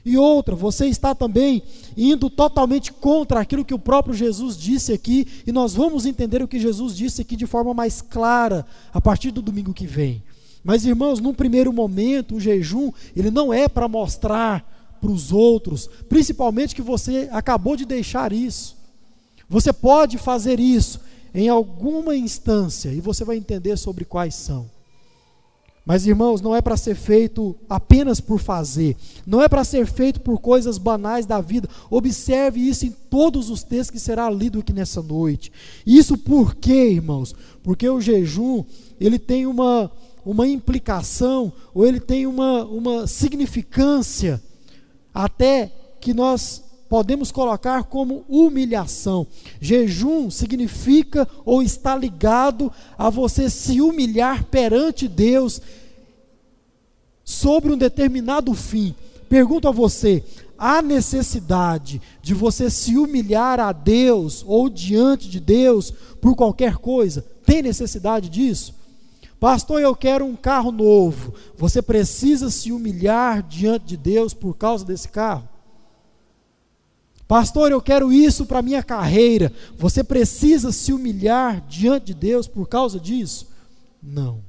[0.05, 1.61] E outra, você está também
[1.95, 6.47] indo totalmente contra aquilo que o próprio Jesus disse aqui, e nós vamos entender o
[6.47, 10.23] que Jesus disse aqui de forma mais clara a partir do domingo que vem.
[10.63, 15.89] Mas irmãos, num primeiro momento, o jejum, ele não é para mostrar para os outros,
[16.09, 18.77] principalmente que você acabou de deixar isso.
[19.47, 20.99] Você pode fazer isso
[21.33, 24.69] em alguma instância e você vai entender sobre quais são.
[25.89, 30.21] Mas, irmãos, não é para ser feito apenas por fazer, não é para ser feito
[30.21, 31.67] por coisas banais da vida.
[31.89, 35.51] Observe isso em todos os textos que será lido aqui nessa noite.
[35.87, 37.33] Isso por quê, irmãos?
[37.63, 38.63] Porque o jejum,
[39.01, 39.91] ele tem uma,
[40.23, 44.39] uma implicação, ou ele tem uma, uma significância,
[45.11, 49.25] até que nós podemos colocar como humilhação.
[49.61, 55.61] Jejum significa ou está ligado a você se humilhar perante Deus
[57.29, 58.95] sobre um determinado fim.
[59.29, 60.23] Pergunto a você:
[60.57, 67.23] há necessidade de você se humilhar a Deus ou diante de Deus por qualquer coisa?
[67.45, 68.73] Tem necessidade disso?
[69.39, 71.35] Pastor, eu quero um carro novo.
[71.55, 75.47] Você precisa se humilhar diante de Deus por causa desse carro?
[77.27, 79.53] Pastor, eu quero isso para minha carreira.
[79.77, 83.47] Você precisa se humilhar diante de Deus por causa disso?
[84.01, 84.48] Não.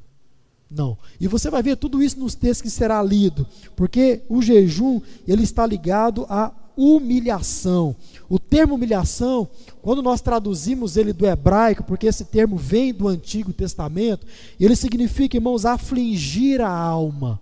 [0.70, 0.96] Não.
[1.20, 5.42] E você vai ver tudo isso nos textos que será lido, porque o jejum, ele
[5.42, 7.96] está ligado à humilhação.
[8.28, 9.48] O termo humilhação,
[9.83, 14.26] quando nós traduzimos ele do hebraico, porque esse termo vem do Antigo Testamento,
[14.59, 17.40] ele significa, irmãos, afligir a alma.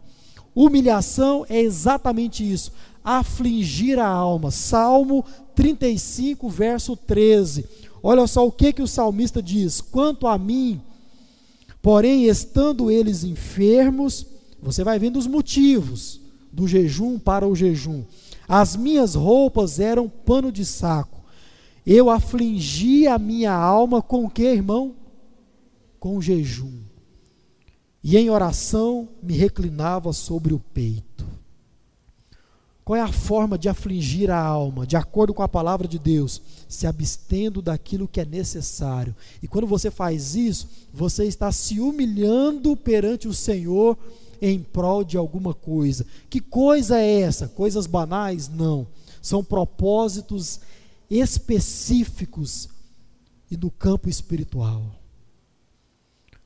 [0.54, 2.72] Humilhação é exatamente isso,
[3.04, 4.50] afligir a alma.
[4.50, 7.64] Salmo 35, verso 13.
[8.02, 10.80] Olha só o que que o salmista diz: "Quanto a mim,
[11.80, 14.26] Porém, estando eles enfermos,
[14.60, 16.20] você vai vendo os motivos
[16.52, 18.04] do jejum para o jejum.
[18.48, 21.22] As minhas roupas eram pano de saco.
[21.86, 24.96] Eu afligi a minha alma com o que, irmão?
[26.00, 26.80] Com jejum.
[28.02, 31.26] E em oração me reclinava sobre o peito.
[32.88, 34.86] Qual é a forma de afligir a alma?
[34.86, 39.14] De acordo com a palavra de Deus, se abstendo daquilo que é necessário.
[39.42, 43.94] E quando você faz isso, você está se humilhando perante o Senhor
[44.40, 46.06] em prol de alguma coisa.
[46.30, 47.46] Que coisa é essa?
[47.46, 48.48] Coisas banais?
[48.48, 48.86] Não.
[49.20, 50.58] São propósitos
[51.10, 52.70] específicos
[53.50, 54.82] e no campo espiritual.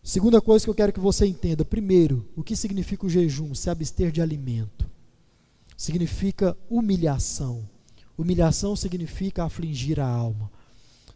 [0.02, 3.55] Segunda coisa que eu quero que você entenda: primeiro, o que significa o jejum?
[3.55, 4.90] Se abster de alimento
[5.83, 7.68] significa humilhação.
[8.16, 10.49] Humilhação significa afligir a alma.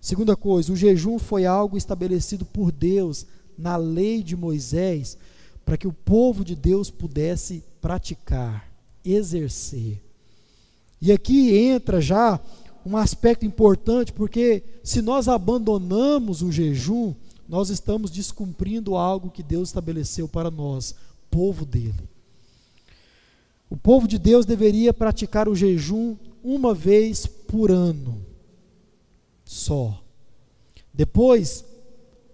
[0.00, 3.26] Segunda coisa, o jejum foi algo estabelecido por Deus
[3.57, 5.16] na lei de Moisés
[5.64, 8.68] para que o povo de Deus pudesse praticar,
[9.05, 10.02] exercer.
[11.00, 12.40] E aqui entra já
[12.85, 17.14] um aspecto importante, porque se nós abandonamos o jejum,
[17.48, 20.92] nós estamos descumprindo algo que Deus estabeleceu para nós,
[21.31, 22.15] povo dele.
[23.68, 28.24] O povo de Deus deveria praticar o jejum uma vez por ano,
[29.44, 30.02] só.
[30.94, 31.64] Depois,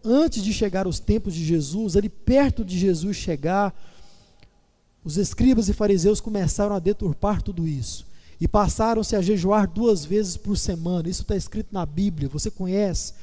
[0.05, 3.75] antes de chegar os tempos de Jesus, ali perto de Jesus chegar,
[5.05, 8.07] os escribas e fariseus começaram a deturpar tudo isso
[8.43, 11.09] e passaram-se a jejuar duas vezes por semana.
[11.09, 13.15] Isso está escrito na Bíblia, você conhece.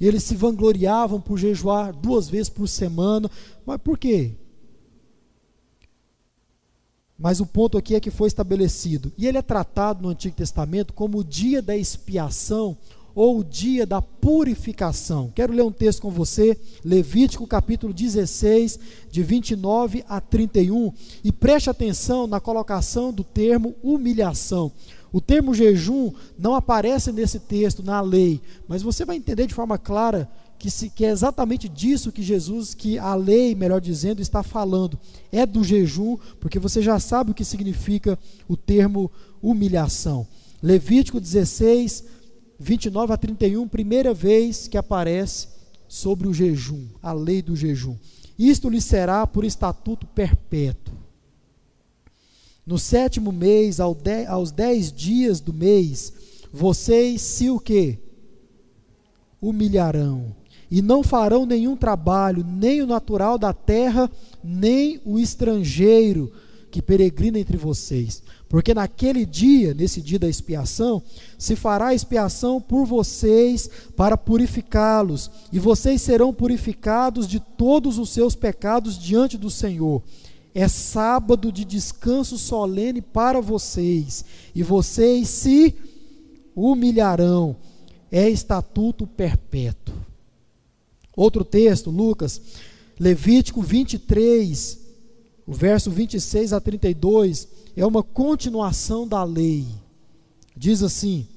[0.00, 3.30] E eles se vangloriavam por jejuar duas vezes por semana.
[3.66, 4.36] Mas por quê?
[7.22, 9.12] Mas o ponto aqui é que foi estabelecido.
[9.16, 12.76] E ele é tratado no Antigo Testamento como o dia da expiação
[13.14, 15.30] ou o dia da purificação.
[15.32, 18.76] Quero ler um texto com você, Levítico capítulo 16,
[19.08, 24.72] de 29 a 31, e preste atenção na colocação do termo humilhação.
[25.12, 29.78] O termo jejum não aparece nesse texto, na lei, mas você vai entender de forma
[29.78, 30.28] clara
[30.62, 34.96] que, se, que é exatamente disso que Jesus, que a lei, melhor dizendo, está falando.
[35.32, 39.10] É do jejum, porque você já sabe o que significa o termo
[39.42, 40.24] humilhação.
[40.62, 42.04] Levítico 16,
[42.60, 45.48] 29 a 31, primeira vez que aparece
[45.88, 47.96] sobre o jejum, a lei do jejum.
[48.38, 50.94] Isto lhe será por estatuto perpétuo.
[52.64, 56.12] No sétimo mês, aos dez dias do mês,
[56.52, 57.98] vocês se o que?
[59.40, 60.40] Humilharão
[60.72, 64.10] e não farão nenhum trabalho, nem o natural da terra,
[64.42, 66.32] nem o estrangeiro
[66.70, 68.22] que peregrina entre vocês.
[68.48, 71.02] Porque naquele dia, nesse dia da expiação,
[71.36, 78.34] se fará expiação por vocês para purificá-los, e vocês serão purificados de todos os seus
[78.34, 80.02] pecados diante do Senhor.
[80.54, 85.74] É sábado de descanso solene para vocês, e vocês se
[86.56, 87.56] humilharão.
[88.10, 90.11] É estatuto perpétuo.
[91.22, 92.40] Outro texto, Lucas,
[92.98, 94.76] Levítico 23,
[95.46, 99.64] o verso 26 a 32, é uma continuação da lei.
[100.56, 101.28] Diz assim: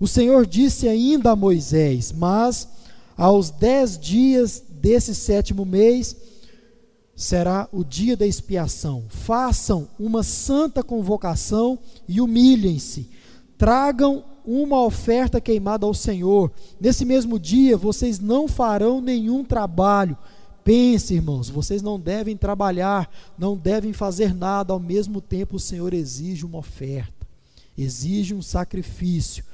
[0.00, 2.66] O Senhor disse ainda a Moisés: Mas
[3.14, 6.16] aos dez dias desse sétimo mês
[7.14, 9.04] será o dia da expiação.
[9.10, 13.10] Façam uma santa convocação e humilhem-se.
[13.58, 16.50] Tragam uma oferta queimada ao Senhor.
[16.80, 20.16] Nesse mesmo dia vocês não farão nenhum trabalho.
[20.64, 25.92] Pense, irmãos, vocês não devem trabalhar, não devem fazer nada, ao mesmo tempo o Senhor
[25.92, 27.26] exige uma oferta,
[27.76, 29.44] exige um sacrifício.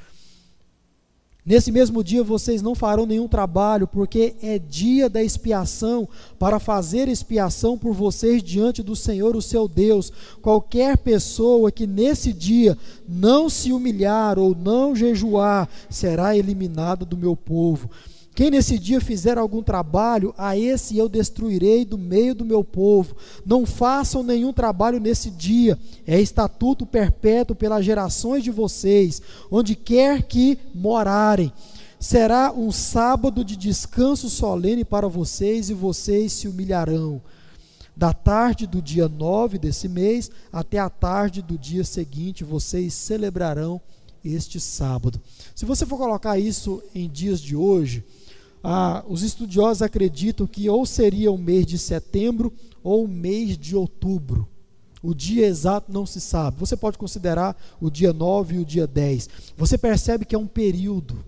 [1.46, 7.06] Nesse mesmo dia vocês não farão nenhum trabalho, porque é dia da expiação, para fazer
[7.06, 10.10] expiação por vocês diante do Senhor, o seu Deus.
[10.40, 17.36] Qualquer pessoa que nesse dia não se humilhar ou não jejuar, será eliminada do meu
[17.36, 17.90] povo.
[18.34, 23.16] Quem nesse dia fizer algum trabalho, a esse eu destruirei do meio do meu povo.
[23.46, 30.24] Não façam nenhum trabalho nesse dia, é estatuto perpétuo pelas gerações de vocês, onde quer
[30.24, 31.52] que morarem.
[32.00, 37.22] Será um sábado de descanso solene para vocês e vocês se humilharão.
[37.96, 43.80] Da tarde do dia 9 desse mês até a tarde do dia seguinte, vocês celebrarão
[44.24, 45.20] este sábado.
[45.54, 48.04] Se você for colocar isso em dias de hoje,
[48.66, 52.50] ah, os estudiosos acreditam que ou seria o mês de setembro
[52.82, 54.48] ou o mês de outubro.
[55.02, 56.58] O dia exato não se sabe.
[56.58, 59.28] Você pode considerar o dia 9 e o dia 10.
[59.54, 61.22] Você percebe que é um período.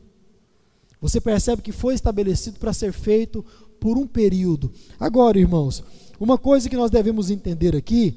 [0.98, 3.44] Você percebe que foi estabelecido para ser feito
[3.78, 4.72] por um período.
[4.98, 5.84] Agora, irmãos,
[6.18, 8.16] uma coisa que nós devemos entender aqui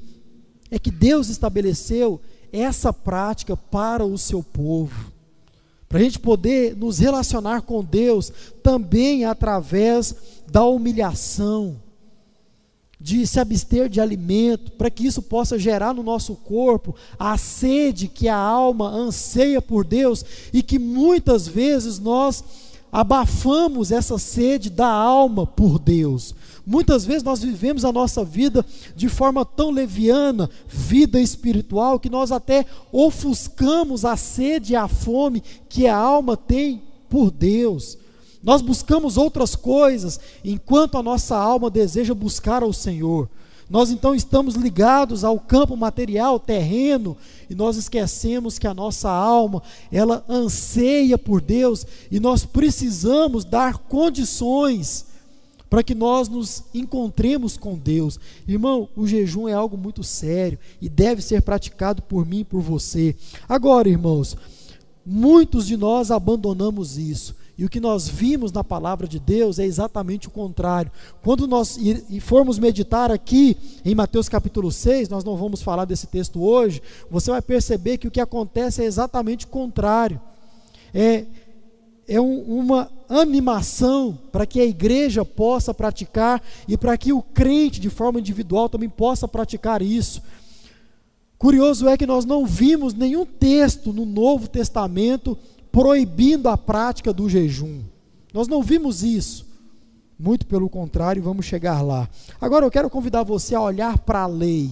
[0.70, 2.18] é que Deus estabeleceu
[2.50, 5.19] essa prática para o seu povo
[5.90, 10.14] para a gente poder nos relacionar com Deus também através
[10.48, 11.82] da humilhação,
[13.00, 18.06] de se abster de alimento, para que isso possa gerar no nosso corpo a sede
[18.06, 22.44] que a alma anseia por Deus e que muitas vezes nós
[22.92, 26.36] abafamos essa sede da alma por Deus.
[26.70, 32.30] Muitas vezes nós vivemos a nossa vida de forma tão leviana, vida espiritual, que nós
[32.30, 37.98] até ofuscamos a sede e a fome que a alma tem por Deus.
[38.40, 43.28] Nós buscamos outras coisas, enquanto a nossa alma deseja buscar ao Senhor.
[43.68, 47.16] Nós então estamos ligados ao campo material, terreno,
[47.50, 53.76] e nós esquecemos que a nossa alma, ela anseia por Deus, e nós precisamos dar
[53.76, 55.09] condições
[55.70, 58.18] para que nós nos encontremos com Deus.
[58.46, 62.60] Irmão, o jejum é algo muito sério e deve ser praticado por mim e por
[62.60, 63.14] você.
[63.48, 64.36] Agora, irmãos,
[65.06, 67.38] muitos de nós abandonamos isso.
[67.56, 70.90] E o que nós vimos na palavra de Deus é exatamente o contrário.
[71.22, 71.78] Quando nós
[72.22, 73.54] formos meditar aqui
[73.84, 78.08] em Mateus capítulo 6, nós não vamos falar desse texto hoje, você vai perceber que
[78.08, 80.18] o que acontece é exatamente o contrário.
[80.94, 81.26] É,
[82.10, 87.80] é um, uma animação para que a igreja possa praticar e para que o crente,
[87.80, 90.20] de forma individual, também possa praticar isso.
[91.38, 95.38] Curioso é que nós não vimos nenhum texto no Novo Testamento
[95.70, 97.80] proibindo a prática do jejum.
[98.34, 99.46] Nós não vimos isso.
[100.18, 102.08] Muito pelo contrário, vamos chegar lá.
[102.40, 104.68] Agora eu quero convidar você a olhar para a lei,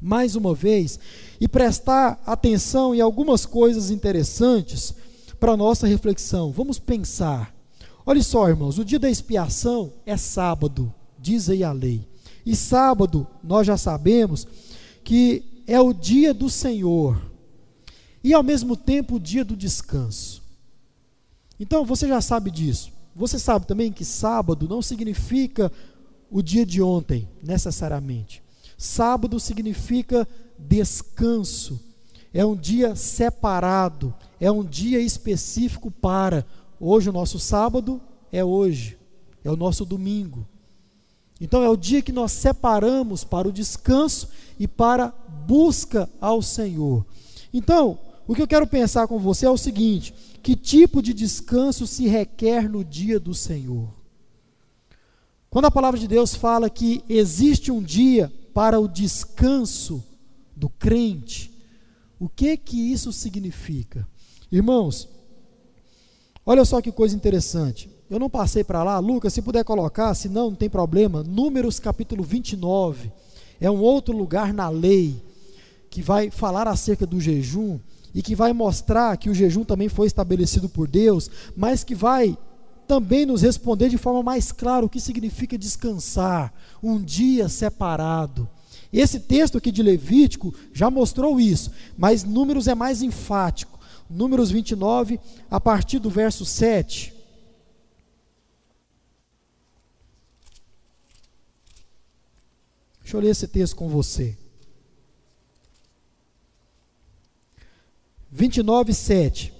[0.00, 0.98] mais uma vez,
[1.38, 5.01] e prestar atenção em algumas coisas interessantes
[5.42, 6.52] para a nossa reflexão.
[6.52, 7.52] Vamos pensar.
[8.06, 12.06] Olha só, irmãos, o dia da expiação é sábado, diz aí a lei.
[12.46, 14.46] E sábado, nós já sabemos
[15.02, 17.20] que é o dia do Senhor
[18.22, 20.44] e ao mesmo tempo o dia do descanso.
[21.58, 22.92] Então, você já sabe disso.
[23.12, 25.72] Você sabe também que sábado não significa
[26.30, 28.40] o dia de ontem, necessariamente.
[28.78, 30.26] Sábado significa
[30.56, 31.80] descanso.
[32.32, 36.44] É um dia separado, é um dia específico para.
[36.80, 38.00] Hoje, o nosso sábado
[38.32, 38.98] é hoje,
[39.44, 40.44] é o nosso domingo.
[41.40, 44.28] Então, é o dia que nós separamos para o descanso
[44.58, 45.14] e para
[45.46, 47.06] busca ao Senhor.
[47.54, 50.12] Então, o que eu quero pensar com você é o seguinte:
[50.42, 53.94] que tipo de descanso se requer no dia do Senhor?
[55.48, 60.02] Quando a palavra de Deus fala que existe um dia para o descanso
[60.56, 61.52] do crente,
[62.18, 64.10] o que que isso significa?
[64.52, 65.08] Irmãos,
[66.44, 67.88] olha só que coisa interessante.
[68.10, 71.22] Eu não passei para lá, Lucas, se puder colocar, se não, não tem problema.
[71.22, 73.10] Números capítulo 29
[73.58, 75.22] é um outro lugar na lei
[75.88, 77.78] que vai falar acerca do jejum
[78.14, 82.36] e que vai mostrar que o jejum também foi estabelecido por Deus, mas que vai
[82.86, 88.46] também nos responder de forma mais clara o que significa descansar, um dia separado.
[88.92, 93.71] Esse texto aqui de Levítico já mostrou isso, mas Números é mais enfático.
[94.12, 95.18] Números 29,
[95.50, 97.14] a partir do verso 7.
[103.02, 104.36] Deixa eu ler esse texto com você.
[108.30, 109.52] 29, 7.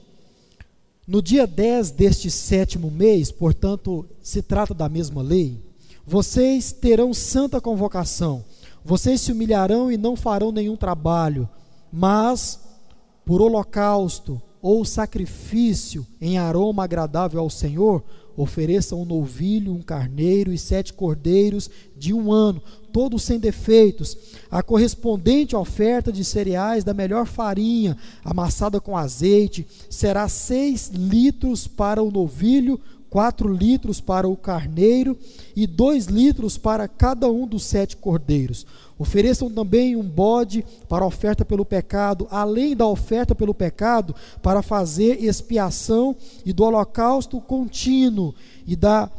[1.07, 5.61] No dia 10 deste sétimo mês, portanto, se trata da mesma lei,
[6.07, 8.45] vocês terão santa convocação.
[8.85, 11.49] Vocês se humilharão e não farão nenhum trabalho,
[11.93, 12.59] mas
[13.25, 18.05] por holocausto ou sacrifício em aroma agradável ao Senhor,
[18.37, 22.63] ofereçam um novilho, um carneiro e sete cordeiros de um ano,
[22.93, 24.17] todos sem defeitos,
[24.51, 32.03] a correspondente oferta de cereais da melhor farinha, amassada com azeite, será seis litros para
[32.03, 35.19] o novilho, quatro litros para o carneiro
[35.55, 38.67] e dois litros para cada um dos sete cordeiros.
[39.03, 45.21] Ofereçam também um bode para oferta pelo pecado, além da oferta pelo pecado, para fazer
[45.25, 46.15] expiação
[46.47, 48.33] e do holocausto contínuo
[48.65, 49.11] e da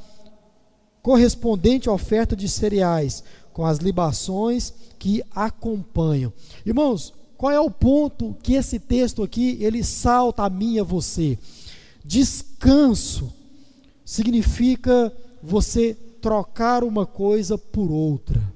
[1.02, 6.32] correspondente oferta de cereais com as libações que acompanham.
[6.66, 10.84] Irmãos, qual é o ponto que esse texto aqui ele salta a mim e a
[10.84, 11.38] você?
[12.06, 13.34] Descanso
[14.06, 18.53] significa você trocar uma coisa por outra.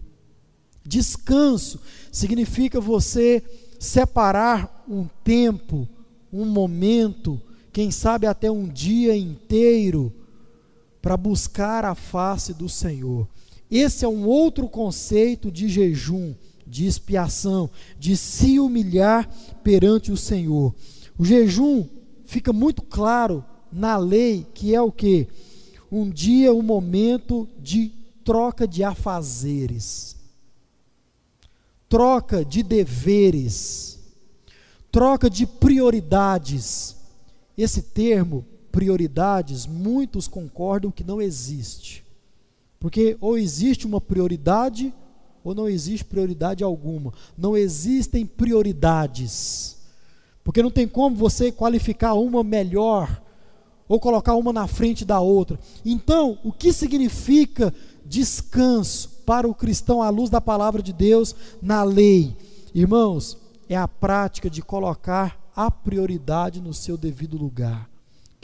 [0.88, 3.44] Descanso significa você
[3.78, 5.88] separar um tempo,
[6.32, 7.42] um momento,
[7.74, 10.14] quem sabe até um dia inteiro,
[11.02, 13.28] para buscar a face do Senhor.
[13.70, 16.34] Esse é um outro conceito de jejum,
[16.66, 17.70] de expiação,
[18.00, 19.30] de se humilhar
[19.64, 20.74] perante o Senhor.
[21.20, 21.86] O jejum
[22.26, 25.28] fica muito claro na lei que é o que?
[25.92, 27.92] Um dia, um momento de
[28.24, 30.17] troca de afazeres,
[31.90, 34.00] troca de deveres,
[34.92, 36.96] troca de prioridades.
[37.58, 42.04] Esse termo, prioridades, muitos concordam que não existe.
[42.80, 44.94] Porque ou existe uma prioridade
[45.44, 47.14] ou não existe prioridade alguma.
[47.38, 49.78] Não existem prioridades.
[50.44, 53.22] Porque não tem como você qualificar uma melhor
[53.88, 55.60] ou colocar uma na frente da outra.
[55.84, 57.74] Então, o que significa
[58.06, 62.36] descanso para o cristão à luz da palavra de Deus na lei?
[62.74, 63.38] Irmãos,
[63.70, 67.88] é a prática de colocar a prioridade no seu devido lugar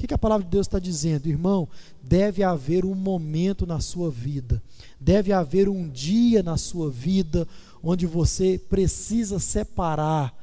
[0.03, 1.29] que, que a palavra de Deus está dizendo?
[1.29, 1.65] Irmão,
[2.01, 4.61] deve haver um momento na sua vida,
[4.99, 7.47] deve haver um dia na sua vida
[7.81, 10.38] onde você precisa separar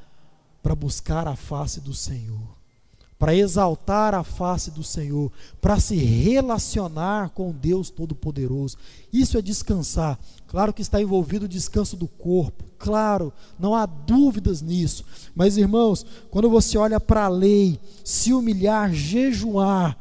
[0.63, 2.50] para buscar a face do Senhor
[3.21, 8.77] para exaltar a face do Senhor, para se relacionar com Deus Todo-Poderoso.
[9.13, 10.17] Isso é descansar.
[10.47, 15.05] Claro que está envolvido o descanso do corpo, claro, não há dúvidas nisso.
[15.35, 19.95] Mas irmãos, quando você olha para a lei, se humilhar, jejuar,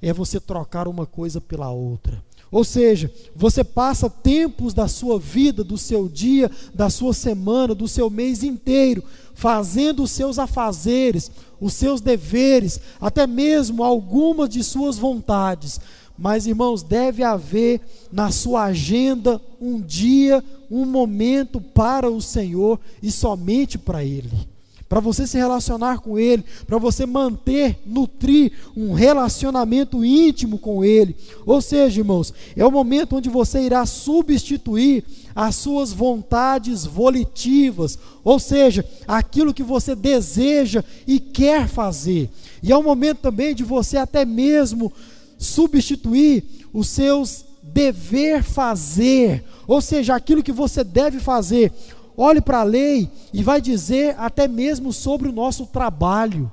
[0.00, 2.24] é você trocar uma coisa pela outra.
[2.52, 7.88] Ou seja, você passa tempos da sua vida, do seu dia, da sua semana, do
[7.88, 9.02] seu mês inteiro,
[9.34, 15.80] fazendo os seus afazeres, os seus deveres, até mesmo algumas de suas vontades.
[16.18, 17.80] Mas, irmãos, deve haver
[18.12, 24.51] na sua agenda um dia, um momento para o Senhor e somente para Ele
[24.92, 31.16] para você se relacionar com Ele, para você manter, nutrir um relacionamento íntimo com Ele.
[31.46, 35.02] Ou seja, irmãos, é o momento onde você irá substituir
[35.34, 42.28] as suas vontades volitivas, ou seja, aquilo que você deseja e quer fazer.
[42.62, 44.92] E é o momento também de você até mesmo
[45.38, 51.72] substituir os seus dever fazer, ou seja, aquilo que você deve fazer
[52.16, 56.50] olhe para a lei e vai dizer até mesmo sobre o nosso trabalho.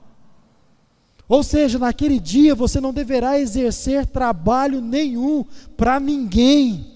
[1.28, 5.46] Ou seja, naquele dia você não deverá exercer trabalho nenhum
[5.78, 6.88] para ninguém.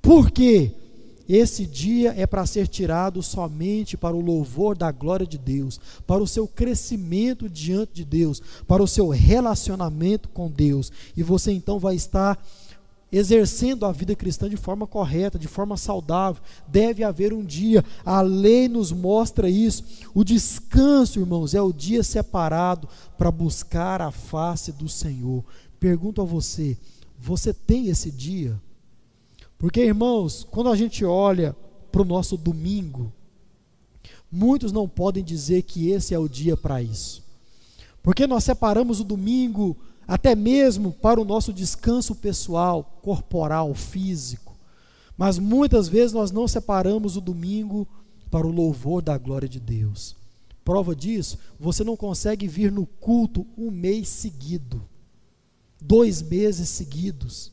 [0.00, 0.72] Por quê?
[1.28, 6.22] esse dia é para ser tirado somente para o louvor da glória de Deus, para
[6.22, 10.92] o seu crescimento diante de Deus, para o seu relacionamento com Deus.
[11.16, 12.38] E você então vai estar
[13.16, 16.42] exercendo a vida cristã de forma correta, de forma saudável.
[16.68, 19.84] Deve haver um dia, a lei nos mostra isso.
[20.14, 25.44] O descanso, irmãos, é o dia separado para buscar a face do Senhor.
[25.78, 26.76] Pergunto a você:
[27.18, 28.60] você tem esse dia?
[29.58, 31.56] Porque, irmãos, quando a gente olha
[31.90, 33.12] para o nosso domingo,
[34.30, 37.24] muitos não podem dizer que esse é o dia para isso.
[38.02, 39.76] Porque nós separamos o domingo
[40.06, 44.56] até mesmo para o nosso descanso pessoal, corporal, físico.
[45.16, 47.88] Mas muitas vezes nós não separamos o domingo
[48.30, 50.14] para o louvor da glória de Deus.
[50.64, 54.82] Prova disso, você não consegue vir no culto um mês seguido,
[55.80, 57.52] dois meses seguidos.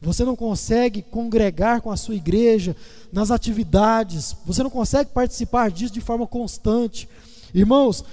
[0.00, 2.76] Você não consegue congregar com a sua igreja
[3.12, 7.08] nas atividades, você não consegue participar disso de forma constante.
[7.52, 8.04] Irmãos,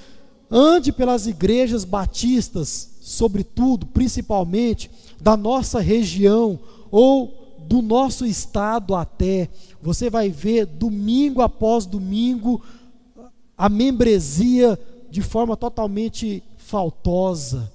[0.50, 4.90] ande pelas igrejas batistas, sobretudo, principalmente,
[5.20, 6.60] da nossa região
[6.92, 9.50] ou do nosso estado até.
[9.82, 12.62] Você vai ver domingo após domingo
[13.58, 14.80] a membresia
[15.10, 17.72] de forma totalmente faltosa.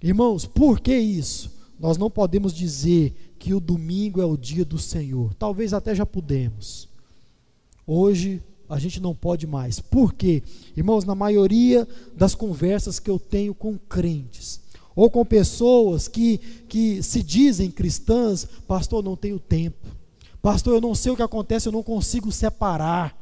[0.00, 1.52] Irmãos, por que isso?
[1.78, 5.34] Nós não podemos dizer que o domingo é o dia do Senhor.
[5.34, 6.88] Talvez até já pudemos.
[7.86, 9.80] Hoje a gente não pode mais.
[9.80, 10.42] Por quê?
[10.76, 11.86] Irmãos, na maioria
[12.16, 14.60] das conversas que eu tenho com crentes,
[14.96, 16.38] ou com pessoas que,
[16.68, 19.88] que se dizem cristãs, pastor, não tenho tempo.
[20.40, 23.16] Pastor, eu não sei o que acontece, eu não consigo separar.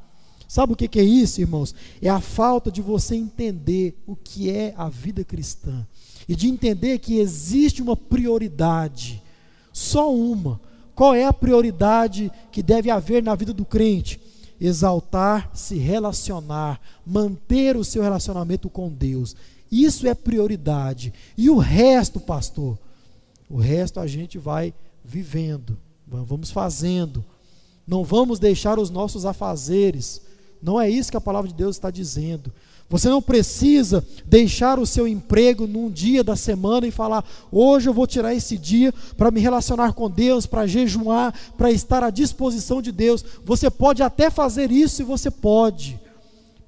[0.47, 1.74] Sabe o que, que é isso, irmãos?
[2.03, 5.86] É a falta de você entender o que é a vida cristã
[6.28, 9.22] e de entender que existe uma prioridade,
[9.72, 10.61] só uma.
[10.95, 14.20] Qual é a prioridade que deve haver na vida do crente?
[14.65, 19.35] Exaltar, se relacionar, manter o seu relacionamento com Deus.
[19.71, 21.13] Isso é prioridade.
[21.37, 22.79] E o resto, pastor?
[23.51, 24.73] O resto a gente vai
[25.05, 27.25] vivendo, vamos fazendo.
[27.85, 30.23] Não vamos deixar os nossos afazeres.
[30.63, 32.53] Não é isso que a palavra de Deus está dizendo.
[32.93, 37.95] Você não precisa deixar o seu emprego num dia da semana e falar: hoje eu
[37.95, 42.82] vou tirar esse dia para me relacionar com Deus, para jejuar, para estar à disposição
[42.82, 43.24] de Deus.
[43.47, 45.99] Você pode até fazer isso e você pode.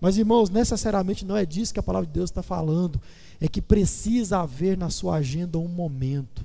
[0.01, 2.99] Mas, irmãos, necessariamente não é disso que a palavra de Deus está falando.
[3.39, 6.43] É que precisa haver na sua agenda um momento.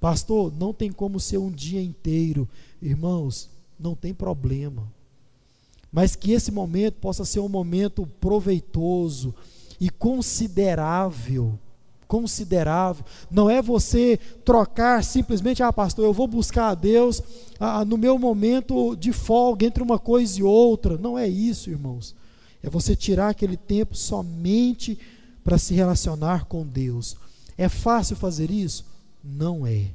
[0.00, 2.48] Pastor, não tem como ser um dia inteiro.
[2.80, 4.90] Irmãos, não tem problema
[5.92, 9.34] mas que esse momento possa ser um momento proveitoso
[9.80, 11.58] e considerável.
[12.06, 17.22] Considerável, não é você trocar simplesmente, ah, pastor, eu vou buscar a Deus
[17.60, 20.96] ah, no meu momento de folga entre uma coisa e outra.
[20.96, 22.16] Não é isso, irmãos.
[22.62, 24.98] É você tirar aquele tempo somente
[25.44, 27.14] para se relacionar com Deus.
[27.58, 28.86] É fácil fazer isso?
[29.22, 29.90] Não é.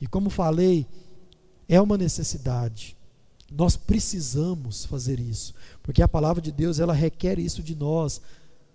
[0.00, 0.86] E como falei,
[1.68, 2.96] é uma necessidade.
[3.50, 8.20] Nós precisamos fazer isso, porque a palavra de Deus ela requer isso de nós.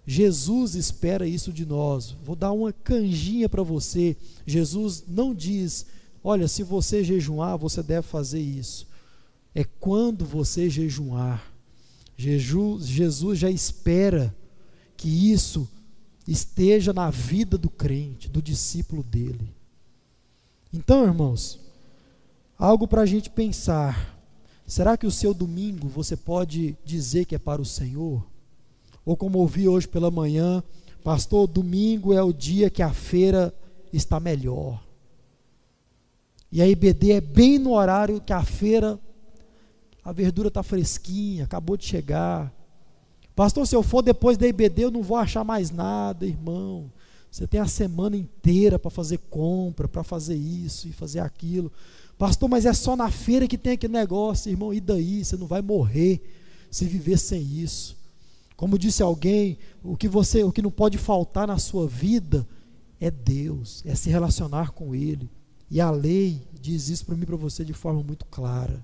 [0.05, 2.15] Jesus espera isso de nós.
[2.24, 4.17] Vou dar uma canjinha para você.
[4.45, 5.86] Jesus não diz:
[6.24, 8.88] "Olha, se você jejuar, você deve fazer isso".
[9.53, 11.53] É quando você jejuar.
[12.17, 14.36] Jesus, Jesus já espera
[14.97, 15.69] que isso
[16.28, 19.53] esteja na vida do crente, do discípulo dele.
[20.74, 21.59] Então, irmãos,
[22.57, 24.12] algo para a gente pensar.
[24.66, 28.26] Será que o seu domingo você pode dizer que é para o Senhor?
[29.05, 30.64] Ou como ouvi hoje pela manhã,
[31.03, 33.53] pastor, domingo é o dia que a feira
[33.91, 34.82] está melhor.
[36.51, 38.99] E a IBD é bem no horário que a feira,
[40.03, 42.53] a verdura está fresquinha, acabou de chegar.
[43.36, 46.91] Pastor, se eu for depois da IBD, eu não vou achar mais nada, irmão.
[47.32, 51.72] Você tem a semana inteira para fazer compra, para fazer isso e fazer aquilo.
[52.24, 55.26] Pastor, mas é só na feira que tem aquele negócio, irmão, e daí?
[55.26, 56.24] Você não vai morrer
[56.71, 57.97] se viver sem isso.
[58.55, 62.47] Como disse alguém, o que você, o que não pode faltar na sua vida
[62.97, 65.30] é Deus, é se relacionar com ele.
[65.69, 68.82] E a lei diz isso para mim para você de forma muito clara.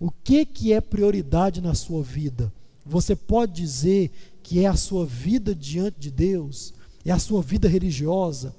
[0.00, 2.50] O que que é prioridade na sua vida?
[2.86, 4.10] Você pode dizer
[4.42, 6.72] que é a sua vida diante de Deus,
[7.04, 8.56] é a sua vida religiosa.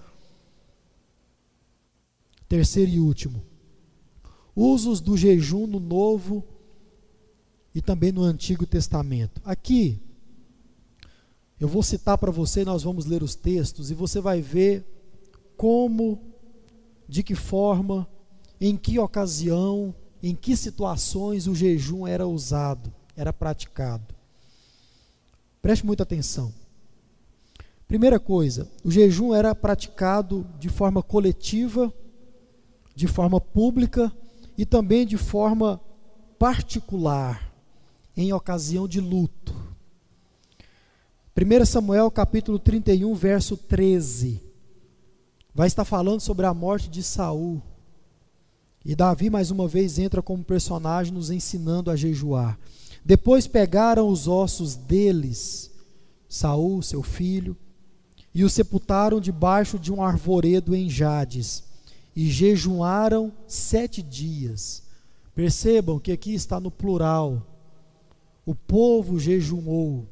[2.48, 3.42] Terceiro e último,
[4.56, 6.44] usos do jejum no Novo
[7.74, 9.42] e também no Antigo Testamento.
[9.44, 10.00] Aqui,
[11.60, 14.86] eu vou citar para você, nós vamos ler os textos e você vai ver
[15.58, 16.20] como,
[17.08, 18.08] de que forma,
[18.60, 24.16] em que ocasião em que situações o jejum era usado, era praticado.
[25.62, 26.54] Preste muita atenção.
[27.86, 31.94] Primeira coisa, o jejum era praticado de forma coletiva,
[32.96, 34.10] de forma pública
[34.58, 35.80] e também de forma
[36.38, 37.54] particular,
[38.16, 39.54] em ocasião de luto.
[41.36, 44.44] 1 Samuel capítulo 31, verso 13,
[45.54, 47.62] vai estar falando sobre a morte de Saul.
[48.86, 52.60] E Davi mais uma vez entra como personagem nos ensinando a jejuar.
[53.04, 55.72] Depois pegaram os ossos deles,
[56.30, 57.58] Saul, seu filho,
[58.34, 61.64] e o sepultaram debaixo de um arvoredo em Jades,
[62.16, 64.84] e jejuaram sete dias.
[65.34, 67.42] Percebam que aqui está no plural.
[68.46, 70.06] O povo jejuou.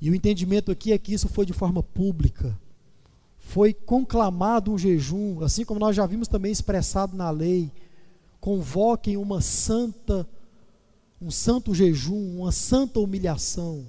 [0.00, 2.58] E o entendimento aqui é que isso foi de forma pública.
[3.38, 7.70] Foi conclamado um jejum, assim como nós já vimos também expressado na lei.
[8.40, 10.28] Convoquem uma santa,
[11.20, 13.88] um santo jejum, uma santa humilhação.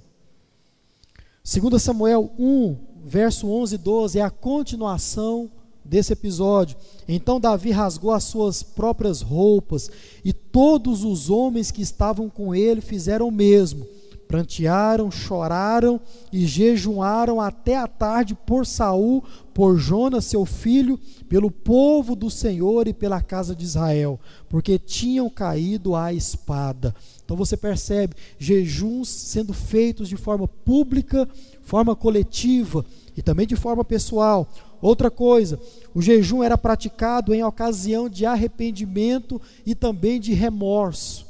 [1.44, 5.50] 2 Samuel 1, verso 11 e 12 é a continuação
[5.84, 6.76] desse episódio.
[7.08, 9.90] Então Davi rasgou as suas próprias roupas,
[10.24, 13.86] e todos os homens que estavam com ele fizeram o mesmo.
[14.30, 16.00] Prantearam, choraram
[16.32, 20.96] e jejuaram até a tarde por Saul, por Jonas, seu filho,
[21.28, 26.94] pelo povo do Senhor e pela casa de Israel, porque tinham caído à espada.
[27.24, 31.28] Então você percebe jejuns sendo feitos de forma pública,
[31.62, 34.48] forma coletiva e também de forma pessoal.
[34.80, 35.60] Outra coisa,
[35.94, 41.26] o jejum era praticado em ocasião de arrependimento e também de remorso.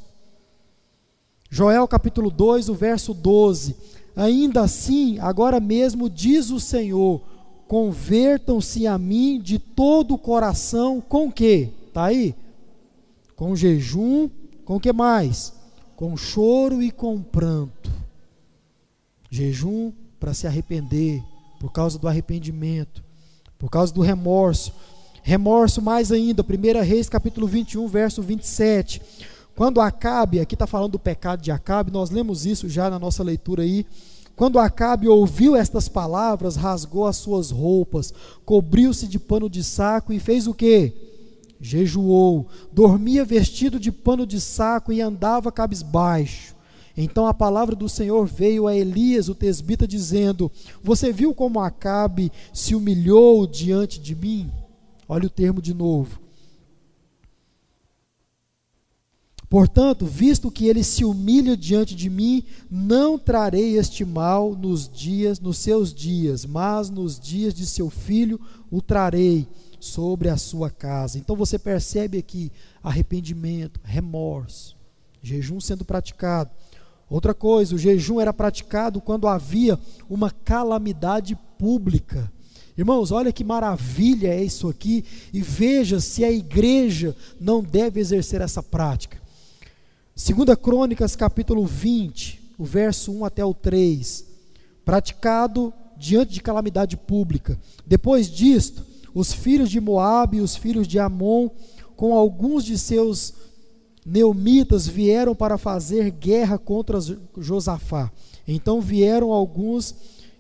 [1.51, 3.75] Joel capítulo 2, o verso 12.
[4.15, 7.23] Ainda assim, agora mesmo diz o Senhor:
[7.67, 11.71] convertam-se a mim de todo o coração, com que?
[11.89, 12.35] Está aí?
[13.35, 14.31] Com jejum,
[14.65, 15.53] com que mais?
[15.97, 17.91] Com choro e com pranto.
[19.29, 21.23] Jejum para se arrepender,
[21.59, 23.03] por causa do arrependimento,
[23.61, 24.73] por causa do remorso.
[25.23, 29.03] Remorso mais ainda, 1 Reis capítulo 21, verso 27.
[29.55, 33.23] Quando Acabe, aqui está falando do pecado de Acabe, nós lemos isso já na nossa
[33.23, 33.85] leitura aí.
[34.35, 38.15] Quando Acabe ouviu estas palavras, rasgou as suas roupas,
[38.47, 40.95] cobriu-se de pano de saco e fez o quê?
[41.61, 46.57] Jejuou, dormia vestido de pano de saco e andava cabisbaixo.
[46.97, 50.51] Então a palavra do Senhor veio a Elias, o tesbita, dizendo:
[50.83, 54.51] Você viu como Acabe se humilhou diante de mim?
[55.09, 56.21] Olha o termo de novo.
[59.51, 65.41] Portanto, visto que ele se humilha diante de mim, não trarei este mal nos dias,
[65.41, 69.49] nos seus dias, mas nos dias de seu filho o trarei
[69.81, 71.19] sobre a sua casa.
[71.19, 74.77] Então você percebe aqui arrependimento, remorso,
[75.21, 76.53] jejum sendo praticado.
[77.11, 79.77] Outra coisa, o jejum era praticado quando havia
[80.09, 82.33] uma calamidade pública.
[82.79, 88.41] Irmãos, olha que maravilha é isso aqui, e veja se a igreja não deve exercer
[88.41, 89.21] essa prática.
[90.15, 94.25] Segunda Crônicas, capítulo 20, o verso 1 até o 3.
[94.85, 97.59] Praticado diante de calamidade pública.
[97.85, 101.51] Depois disto, os filhos de Moabe e os filhos de Amon,
[101.97, 103.35] com alguns de seus
[104.05, 106.99] neumitas, vieram para fazer guerra contra
[107.39, 108.11] Josafá.
[108.47, 109.95] Então vieram alguns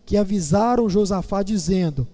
[0.05, 2.07] que avisaram Josafá, dizendo: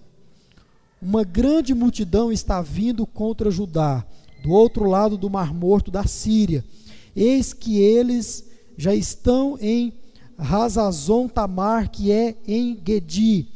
[1.01, 4.05] Uma grande multidão está vindo contra Judá,
[4.43, 6.63] do outro lado do Mar Morto da Síria
[7.17, 8.45] Eis que eles
[8.77, 9.91] já estão em
[10.37, 13.47] Razazon Tamar, que é em Gedi.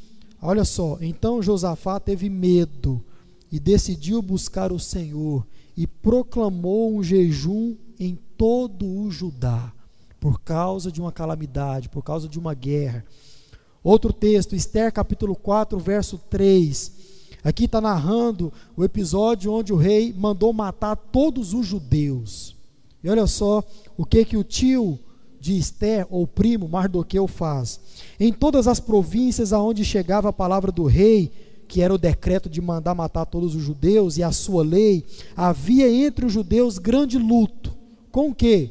[0.41, 3.03] Olha só, então Josafá teve medo
[3.51, 5.45] e decidiu buscar o Senhor
[5.75, 9.71] e proclamou um jejum em todo o Judá,
[10.19, 13.05] por causa de uma calamidade, por causa de uma guerra.
[13.83, 16.91] Outro texto, Esther capítulo 4, verso 3.
[17.43, 22.55] Aqui está narrando o episódio onde o rei mandou matar todos os judeus.
[23.03, 23.63] E olha só
[23.97, 24.99] o que que o tio
[25.39, 27.79] de Esté, ou primo, Mardoqueu faz.
[28.19, 31.31] Em todas as províncias aonde chegava a palavra do rei,
[31.71, 35.05] que era o decreto de mandar matar todos os judeus e a sua lei,
[35.37, 37.73] havia entre os judeus grande luto.
[38.11, 38.69] Com o quê?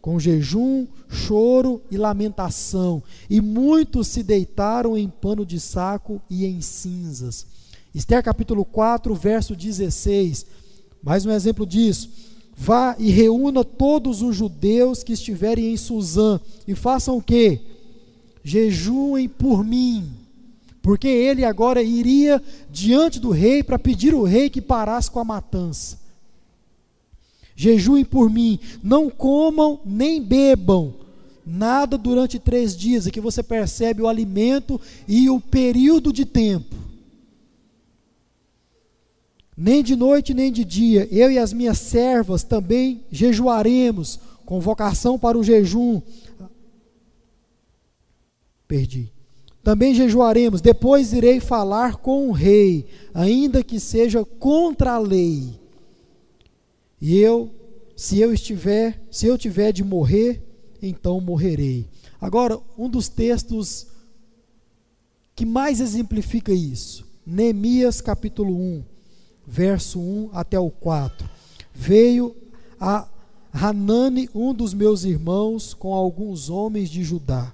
[0.00, 3.00] Com jejum, choro e lamentação.
[3.30, 7.46] E muitos se deitaram em pano de saco e em cinzas.
[7.94, 10.44] Esther capítulo 4, verso 16.
[11.00, 12.10] Mais um exemplo disso.
[12.56, 17.60] Vá e reúna todos os judeus que estiverem em Suzã e façam o quê?
[18.42, 20.17] Jejuem por mim.
[20.88, 25.24] Porque ele agora iria diante do rei para pedir o rei que parasse com a
[25.24, 25.98] matança.
[27.54, 30.94] Jejuem por mim, não comam nem bebam
[31.44, 36.74] nada durante três dias, e que você percebe o alimento e o período de tempo.
[39.54, 45.36] Nem de noite nem de dia, eu e as minhas servas também jejuaremos, convocação para
[45.36, 46.00] o jejum.
[48.66, 49.17] Perdi.
[49.68, 55.60] Também jejuaremos, depois irei falar com o rei, ainda que seja contra a lei.
[56.98, 57.50] E eu,
[57.94, 60.42] se eu estiver, se eu tiver de morrer,
[60.80, 61.86] então morrerei.
[62.18, 63.88] Agora, um dos textos
[65.36, 68.82] que mais exemplifica isso, Neemias capítulo 1,
[69.46, 71.28] verso 1 até o 4.
[71.74, 72.34] Veio
[72.80, 73.06] a
[73.52, 77.52] Hanani, um dos meus irmãos, com alguns homens de Judá.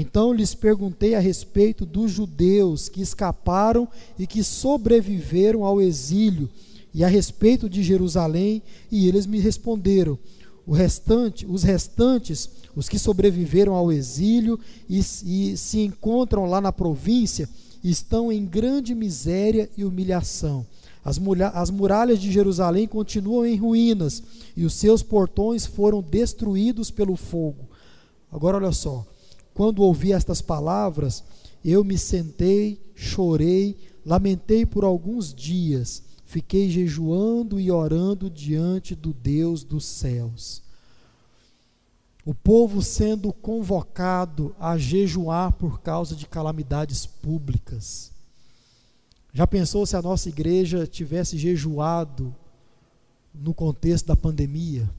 [0.00, 3.86] Então lhes perguntei a respeito dos judeus que escaparam
[4.18, 6.48] e que sobreviveram ao exílio,
[6.94, 10.18] e a respeito de Jerusalém, e eles me responderam:
[10.66, 16.72] o restante, os restantes os que sobreviveram ao exílio e, e se encontram lá na
[16.72, 17.48] província
[17.82, 20.64] estão em grande miséria e humilhação.
[21.04, 21.18] As,
[21.54, 24.22] as muralhas de Jerusalém continuam em ruínas
[24.56, 27.68] e os seus portões foram destruídos pelo fogo.
[28.30, 29.04] Agora, olha só.
[29.54, 31.24] Quando ouvi estas palavras,
[31.64, 39.64] eu me sentei, chorei, lamentei por alguns dias, fiquei jejuando e orando diante do Deus
[39.64, 40.62] dos céus
[42.24, 48.12] o povo sendo convocado a jejuar por causa de calamidades públicas.
[49.32, 52.34] Já pensou se a nossa igreja tivesse jejuado
[53.32, 54.90] no contexto da pandemia?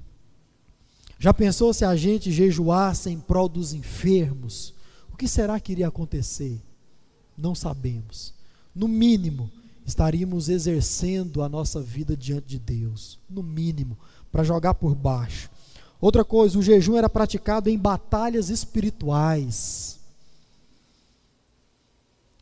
[1.22, 4.74] Já pensou se a gente jejuasse em prol dos enfermos?
[5.14, 6.60] O que será que iria acontecer?
[7.38, 8.34] Não sabemos.
[8.74, 9.48] No mínimo,
[9.86, 13.20] estaríamos exercendo a nossa vida diante de Deus.
[13.30, 14.00] No mínimo,
[14.32, 15.48] para jogar por baixo.
[16.02, 20.00] Outra coisa, o jejum era praticado em batalhas espirituais.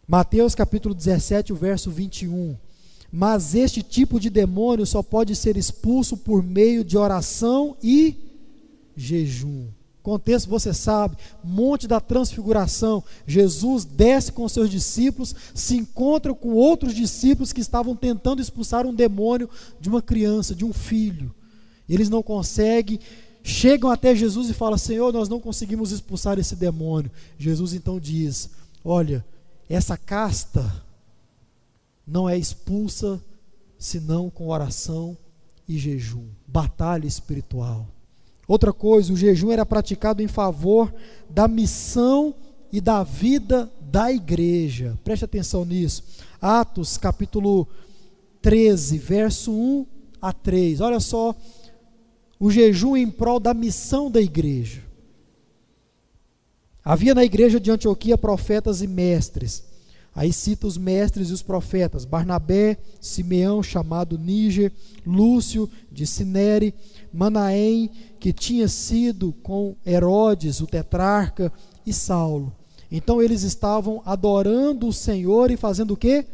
[0.07, 2.55] Mateus capítulo 17, o verso 21.
[3.11, 8.28] Mas este tipo de demônio só pode ser expulso por meio de oração e
[8.99, 9.67] jejum.
[10.01, 13.03] Contexto, você sabe, monte da transfiguração.
[13.27, 18.93] Jesus desce com seus discípulos, se encontra com outros discípulos que estavam tentando expulsar um
[18.93, 21.33] demônio de uma criança, de um filho.
[21.87, 22.99] Eles não conseguem,
[23.43, 27.11] chegam até Jesus e falam: Senhor, nós não conseguimos expulsar esse demônio.
[27.37, 28.49] Jesus então diz:
[28.83, 29.25] Olha,
[29.69, 30.83] essa casta
[32.07, 33.21] não é expulsa
[33.77, 35.17] senão com oração
[35.67, 37.87] e jejum, batalha espiritual.
[38.49, 40.91] Outra coisa, o jejum era praticado em favor
[41.29, 42.33] da missão
[42.71, 44.97] e da vida da igreja.
[45.03, 46.03] Preste atenção nisso.
[46.41, 47.67] Atos capítulo
[48.41, 49.85] 13, verso 1
[50.19, 50.81] a 3.
[50.81, 51.35] Olha só
[52.39, 54.81] o jejum em prol da missão da igreja.
[56.83, 59.63] Havia na igreja de Antioquia profetas e mestres.
[60.15, 64.71] Aí cita os mestres e os profetas: Barnabé, Simeão, chamado Níger,
[65.05, 66.73] Lúcio de Cinere,
[67.11, 67.89] Manaém,
[68.19, 71.51] que tinha sido com Herodes, o tetrarca,
[71.85, 72.53] e Saulo.
[72.91, 76.25] Então eles estavam adorando o Senhor e fazendo o quê?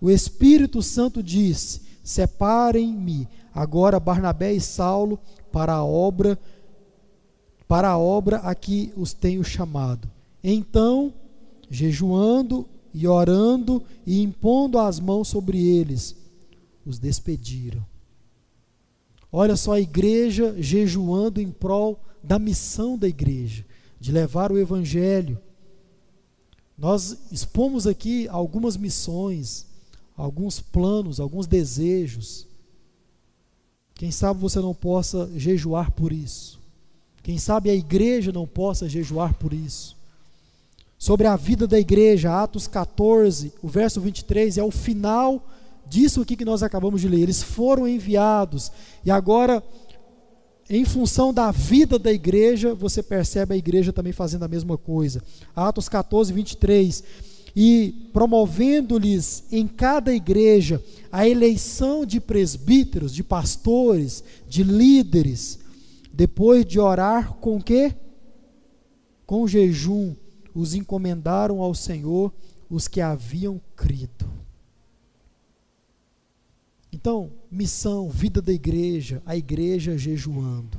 [0.00, 5.18] O Espírito Santo disse: Separem-me agora Barnabé e Saulo
[5.50, 6.38] para a obra
[7.68, 10.10] para a obra a que os tenho chamado.
[10.44, 11.14] Então,
[11.70, 16.14] jejuando e orando e impondo as mãos sobre eles,
[16.84, 17.91] os despediram.
[19.32, 23.64] Olha só a igreja jejuando em prol da missão da igreja,
[23.98, 25.40] de levar o evangelho.
[26.76, 29.66] Nós expomos aqui algumas missões,
[30.14, 32.46] alguns planos, alguns desejos.
[33.94, 36.60] Quem sabe você não possa jejuar por isso.
[37.22, 39.96] Quem sabe a igreja não possa jejuar por isso.
[40.98, 45.48] Sobre a vida da igreja, Atos 14, o verso 23 é o final
[45.88, 47.20] disso aqui que nós acabamos de ler.
[47.20, 48.70] Eles foram enviados
[49.04, 49.62] e agora,
[50.68, 55.22] em função da vida da igreja, você percebe a igreja também fazendo a mesma coisa.
[55.54, 57.04] Atos 14, 23
[57.54, 65.58] e promovendo-lhes em cada igreja a eleição de presbíteros, de pastores, de líderes,
[66.12, 67.94] depois de orar com que?
[69.26, 70.14] Com jejum,
[70.54, 72.32] os encomendaram ao Senhor
[72.68, 74.41] os que haviam crido.
[77.02, 80.78] Então, missão, vida da igreja, a igreja jejuando.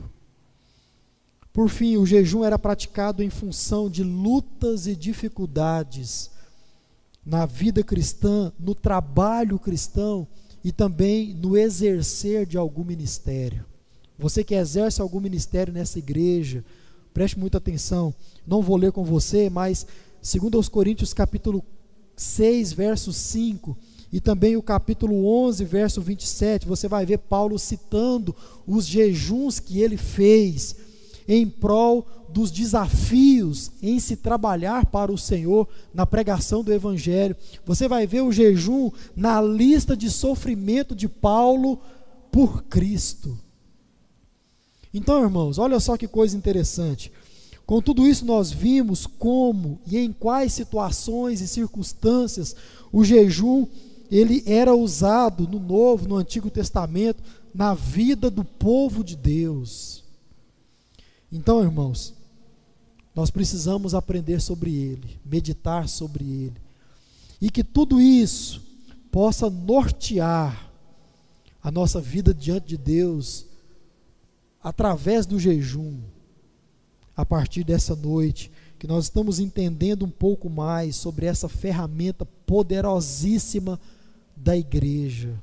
[1.52, 6.32] Por fim, o jejum era praticado em função de lutas e dificuldades
[7.26, 10.26] na vida cristã, no trabalho cristão
[10.64, 13.66] e também no exercer de algum ministério.
[14.18, 16.64] Você que exerce algum ministério nessa igreja,
[17.14, 18.16] preste muita atenção.
[18.48, 19.86] Não vou ler com você, mas
[20.22, 21.62] segundo aos Coríntios capítulo
[22.16, 23.78] 6, verso 5,
[24.14, 28.36] e também o capítulo 11, verso 27, você vai ver Paulo citando
[28.68, 30.76] os jejuns que ele fez
[31.28, 37.36] em prol dos desafios em se trabalhar para o Senhor na pregação do Evangelho.
[37.66, 41.82] Você vai ver o jejum na lista de sofrimento de Paulo
[42.32, 43.36] por Cristo.
[44.94, 47.12] Então, irmãos, olha só que coisa interessante.
[47.66, 52.56] Com tudo isso, nós vimos como e em quais situações e circunstâncias
[52.92, 53.66] o jejum
[54.14, 60.04] ele era usado no Novo, no Antigo Testamento, na vida do povo de Deus.
[61.32, 62.14] Então, irmãos,
[63.16, 66.62] nós precisamos aprender sobre ele, meditar sobre ele,
[67.42, 68.62] e que tudo isso
[69.12, 70.72] possa nortear
[71.62, 73.48] a nossa vida diante de Deus
[74.64, 75.98] através do jejum.
[77.18, 83.80] A partir dessa noite, que nós estamos entendendo um pouco mais sobre essa ferramenta poderosíssima
[84.36, 85.42] da igreja,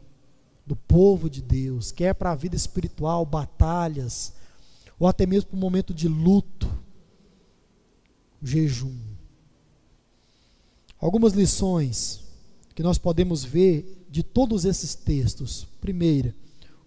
[0.66, 4.32] do povo de Deus, quer para a vida espiritual, batalhas,
[4.98, 6.70] ou até mesmo para um momento de luto,
[8.42, 8.96] jejum.
[10.98, 12.22] Algumas lições
[12.74, 15.66] que nós podemos ver de todos esses textos.
[15.80, 16.34] Primeira,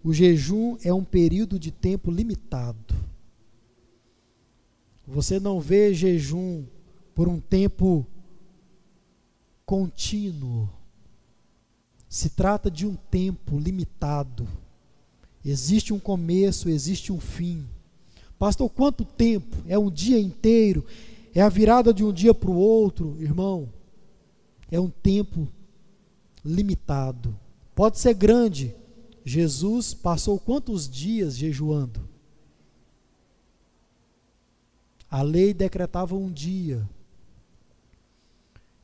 [0.04, 2.94] o jejum é um período de tempo limitado.
[5.08, 6.66] Você não vê jejum
[7.16, 8.06] por um tempo
[9.66, 10.70] contínuo.
[12.14, 14.48] Se trata de um tempo limitado.
[15.44, 17.68] Existe um começo, existe um fim.
[18.38, 19.58] Pastor, quanto tempo?
[19.68, 20.86] É um dia inteiro?
[21.34, 23.18] É a virada de um dia para o outro?
[23.20, 23.68] Irmão,
[24.70, 25.48] é um tempo
[26.46, 27.36] limitado.
[27.74, 28.76] Pode ser grande.
[29.26, 32.08] Jesus passou quantos dias jejuando?
[35.10, 36.88] A lei decretava um dia.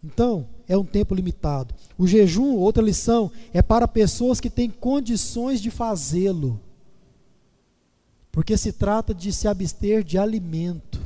[0.03, 1.73] Então, é um tempo limitado.
[1.97, 6.61] O jejum, outra lição, é para pessoas que têm condições de fazê-lo.
[8.31, 11.01] Porque se trata de se abster de alimento.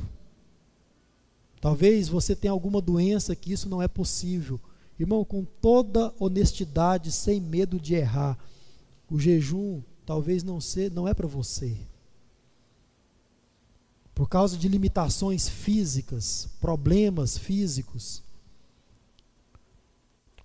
[1.62, 4.60] Talvez você tenha alguma doença que isso não é possível.
[5.00, 8.38] Irmão, com toda honestidade, sem medo de errar,
[9.10, 11.78] o jejum talvez não, ser, não é para você.
[14.14, 18.22] Por causa de limitações físicas, problemas físicos,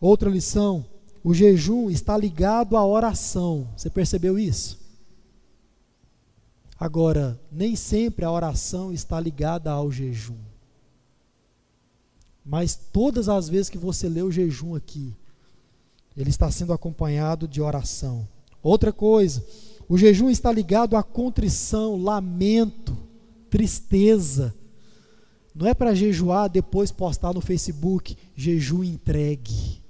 [0.01, 0.84] Outra lição:
[1.22, 3.68] o jejum está ligado à oração.
[3.76, 4.78] Você percebeu isso?
[6.78, 10.38] Agora, nem sempre a oração está ligada ao jejum.
[12.44, 15.12] Mas todas as vezes que você lê o jejum aqui,
[16.16, 18.26] ele está sendo acompanhado de oração.
[18.62, 19.44] Outra coisa,
[19.88, 22.96] o jejum está ligado à contrição, lamento,
[23.51, 24.55] tristeza.
[25.55, 29.82] Não é para jejuar depois postar no Facebook, jejum entregue.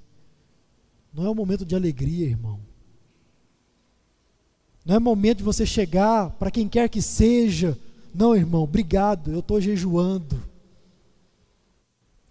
[1.12, 2.60] Não é um momento de alegria, irmão.
[4.84, 7.78] Não é momento de você chegar para quem quer que seja.
[8.14, 10.42] Não, irmão, obrigado, eu estou jejuando.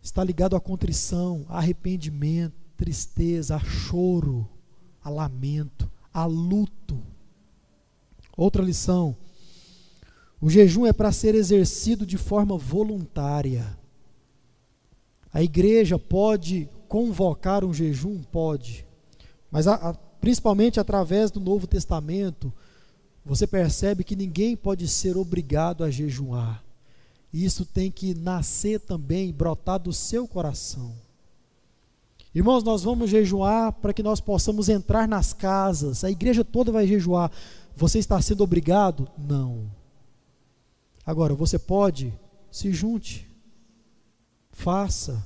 [0.01, 4.47] Está ligado à contrição, a arrependimento, tristeza, a choro,
[5.03, 6.99] a lamento, a luto.
[8.35, 9.15] Outra lição:
[10.39, 13.77] o jejum é para ser exercido de forma voluntária.
[15.33, 18.21] A igreja pode convocar um jejum?
[18.31, 18.85] Pode.
[19.51, 22.51] Mas a, a, principalmente através do Novo Testamento,
[23.25, 26.63] você percebe que ninguém pode ser obrigado a jejuar.
[27.33, 30.93] Isso tem que nascer também, brotar do seu coração.
[32.33, 36.87] Irmãos, nós vamos jejuar para que nós possamos entrar nas casas, a igreja toda vai
[36.87, 37.31] jejuar.
[37.75, 39.09] Você está sendo obrigado?
[39.17, 39.69] Não.
[41.05, 42.13] Agora, você pode,
[42.51, 43.27] se junte,
[44.51, 45.23] faça,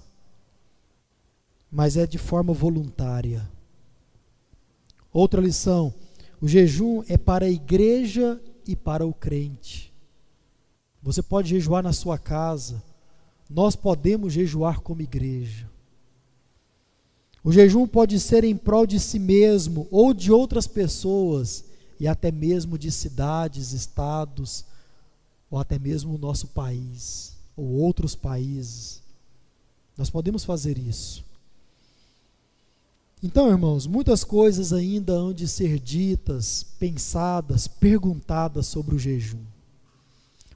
[1.71, 3.49] mas é de forma voluntária.
[5.13, 5.93] Outra lição:
[6.41, 9.93] o jejum é para a igreja e para o crente.
[11.01, 12.83] Você pode jejuar na sua casa,
[13.49, 15.69] nós podemos jejuar como igreja.
[17.43, 21.65] O jejum pode ser em prol de si mesmo ou de outras pessoas,
[21.99, 24.65] e até mesmo de cidades, estados,
[25.49, 29.01] ou até mesmo o nosso país, ou outros países.
[29.97, 31.23] Nós podemos fazer isso.
[33.23, 39.43] Então, irmãos, muitas coisas ainda hão de ser ditas, pensadas, perguntadas sobre o jejum.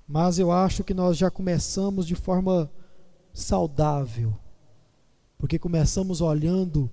[0.08, 2.72] Mas eu acho que nós já começamos de forma
[3.32, 4.36] saudável,
[5.38, 6.90] porque começamos olhando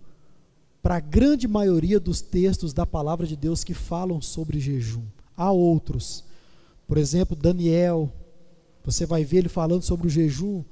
[0.82, 5.04] para a grande maioria dos textos da palavra de Deus que falam sobre jejum.
[5.34, 6.24] Há outros,
[6.86, 8.12] Por exemplo, Daniel,
[8.84, 10.62] você vai ver ele falando sobre o jejum.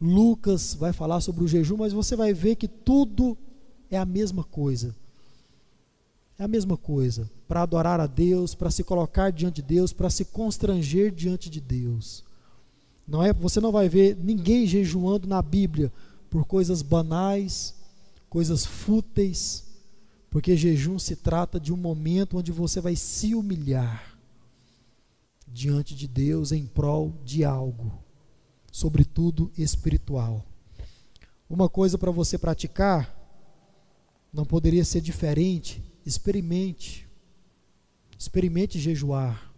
[0.00, 3.38] Lucas vai falar sobre o jejum, mas você vai ver que tudo
[3.90, 4.94] é a mesma coisa.
[6.38, 7.28] É a mesma coisa.
[7.46, 11.60] Para adorar a Deus, para se colocar diante de Deus, para se constranger diante de
[11.60, 12.24] Deus.
[13.06, 15.90] Não é, você não vai ver ninguém jejuando na Bíblia
[16.28, 17.74] por coisas banais,
[18.28, 19.64] coisas fúteis,
[20.30, 24.18] porque jejum se trata de um momento onde você vai se humilhar
[25.46, 27.98] diante de Deus em prol de algo,
[28.70, 30.44] sobretudo espiritual.
[31.48, 33.17] Uma coisa para você praticar
[34.32, 35.82] não poderia ser diferente.
[36.04, 37.08] Experimente.
[38.18, 39.52] Experimente jejuar.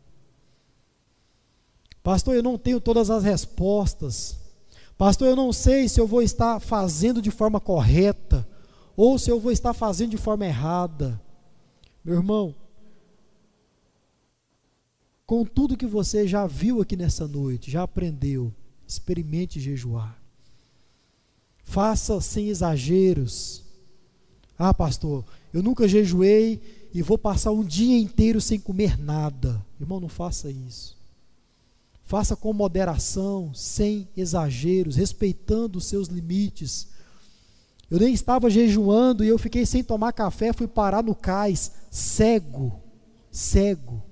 [2.02, 4.38] Pastor, eu não tenho todas as respostas.
[4.96, 8.46] Pastor, eu não sei se eu vou estar fazendo de forma correta
[8.96, 11.20] ou se eu vou estar fazendo de forma errada.
[12.04, 12.54] Meu irmão,
[15.26, 18.52] com tudo que você já viu aqui nessa noite, já aprendeu,
[18.86, 20.20] experimente jejuar.
[21.62, 23.64] Faça sem exageros.
[24.62, 26.60] Ah, pastor, eu nunca jejuei
[26.92, 29.64] e vou passar um dia inteiro sem comer nada.
[29.80, 30.98] Irmão, não faça isso.
[32.02, 36.88] Faça com moderação, sem exageros, respeitando os seus limites.
[37.90, 42.78] Eu nem estava jejuando e eu fiquei sem tomar café, fui parar no cais, cego,
[43.32, 44.02] cego.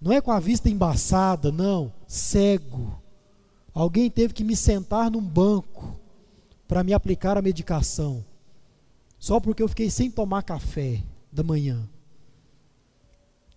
[0.00, 3.02] Não é com a vista embaçada, não, cego.
[3.74, 5.98] Alguém teve que me sentar num banco
[6.68, 8.24] para me aplicar a medicação,
[9.18, 11.02] só porque eu fiquei sem tomar café
[11.32, 11.88] da manhã.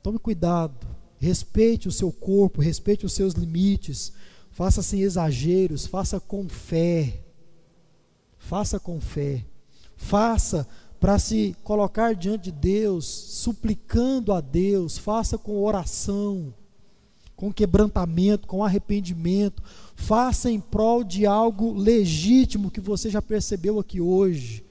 [0.02, 0.88] Tome cuidado,
[1.20, 4.12] respeite o seu corpo, respeite os seus limites,
[4.52, 7.22] faça sem exageros, faça com fé.
[8.38, 9.46] Faça com fé.
[9.96, 10.68] Faça
[11.00, 16.54] para se colocar diante de Deus, suplicando a Deus, faça com oração,
[17.36, 19.64] com quebrantamento, com arrependimento,
[19.96, 24.64] faça em prol de algo legítimo que você já percebeu aqui hoje.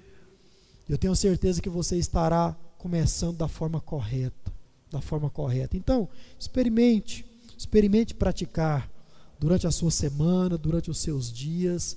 [0.90, 4.52] Eu tenho certeza que você estará começando da forma correta,
[4.90, 5.76] da forma correta.
[5.76, 7.24] Então, experimente,
[7.56, 8.90] experimente praticar
[9.38, 11.96] durante a sua semana, durante os seus dias.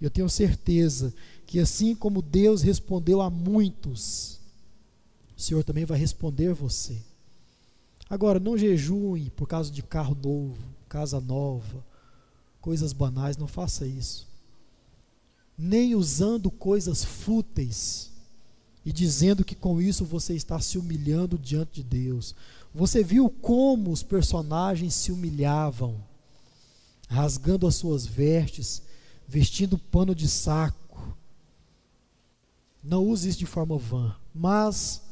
[0.00, 1.12] Eu tenho certeza
[1.48, 4.38] que assim como Deus respondeu a muitos,
[5.36, 6.96] o Senhor também vai responder você.
[8.08, 11.84] Agora, não jejue por causa de carro novo, casa nova,
[12.60, 14.28] coisas banais, não faça isso.
[15.58, 18.16] Nem usando coisas fúteis
[18.88, 22.34] e dizendo que com isso você está se humilhando diante de Deus.
[22.74, 25.96] Você viu como os personagens se humilhavam,
[27.08, 28.82] rasgando as suas vestes,
[29.28, 30.88] vestindo pano de saco
[32.82, 35.02] não use isso de forma vã, mas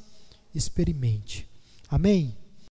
[0.54, 1.46] experimente.
[1.88, 2.34] Amém?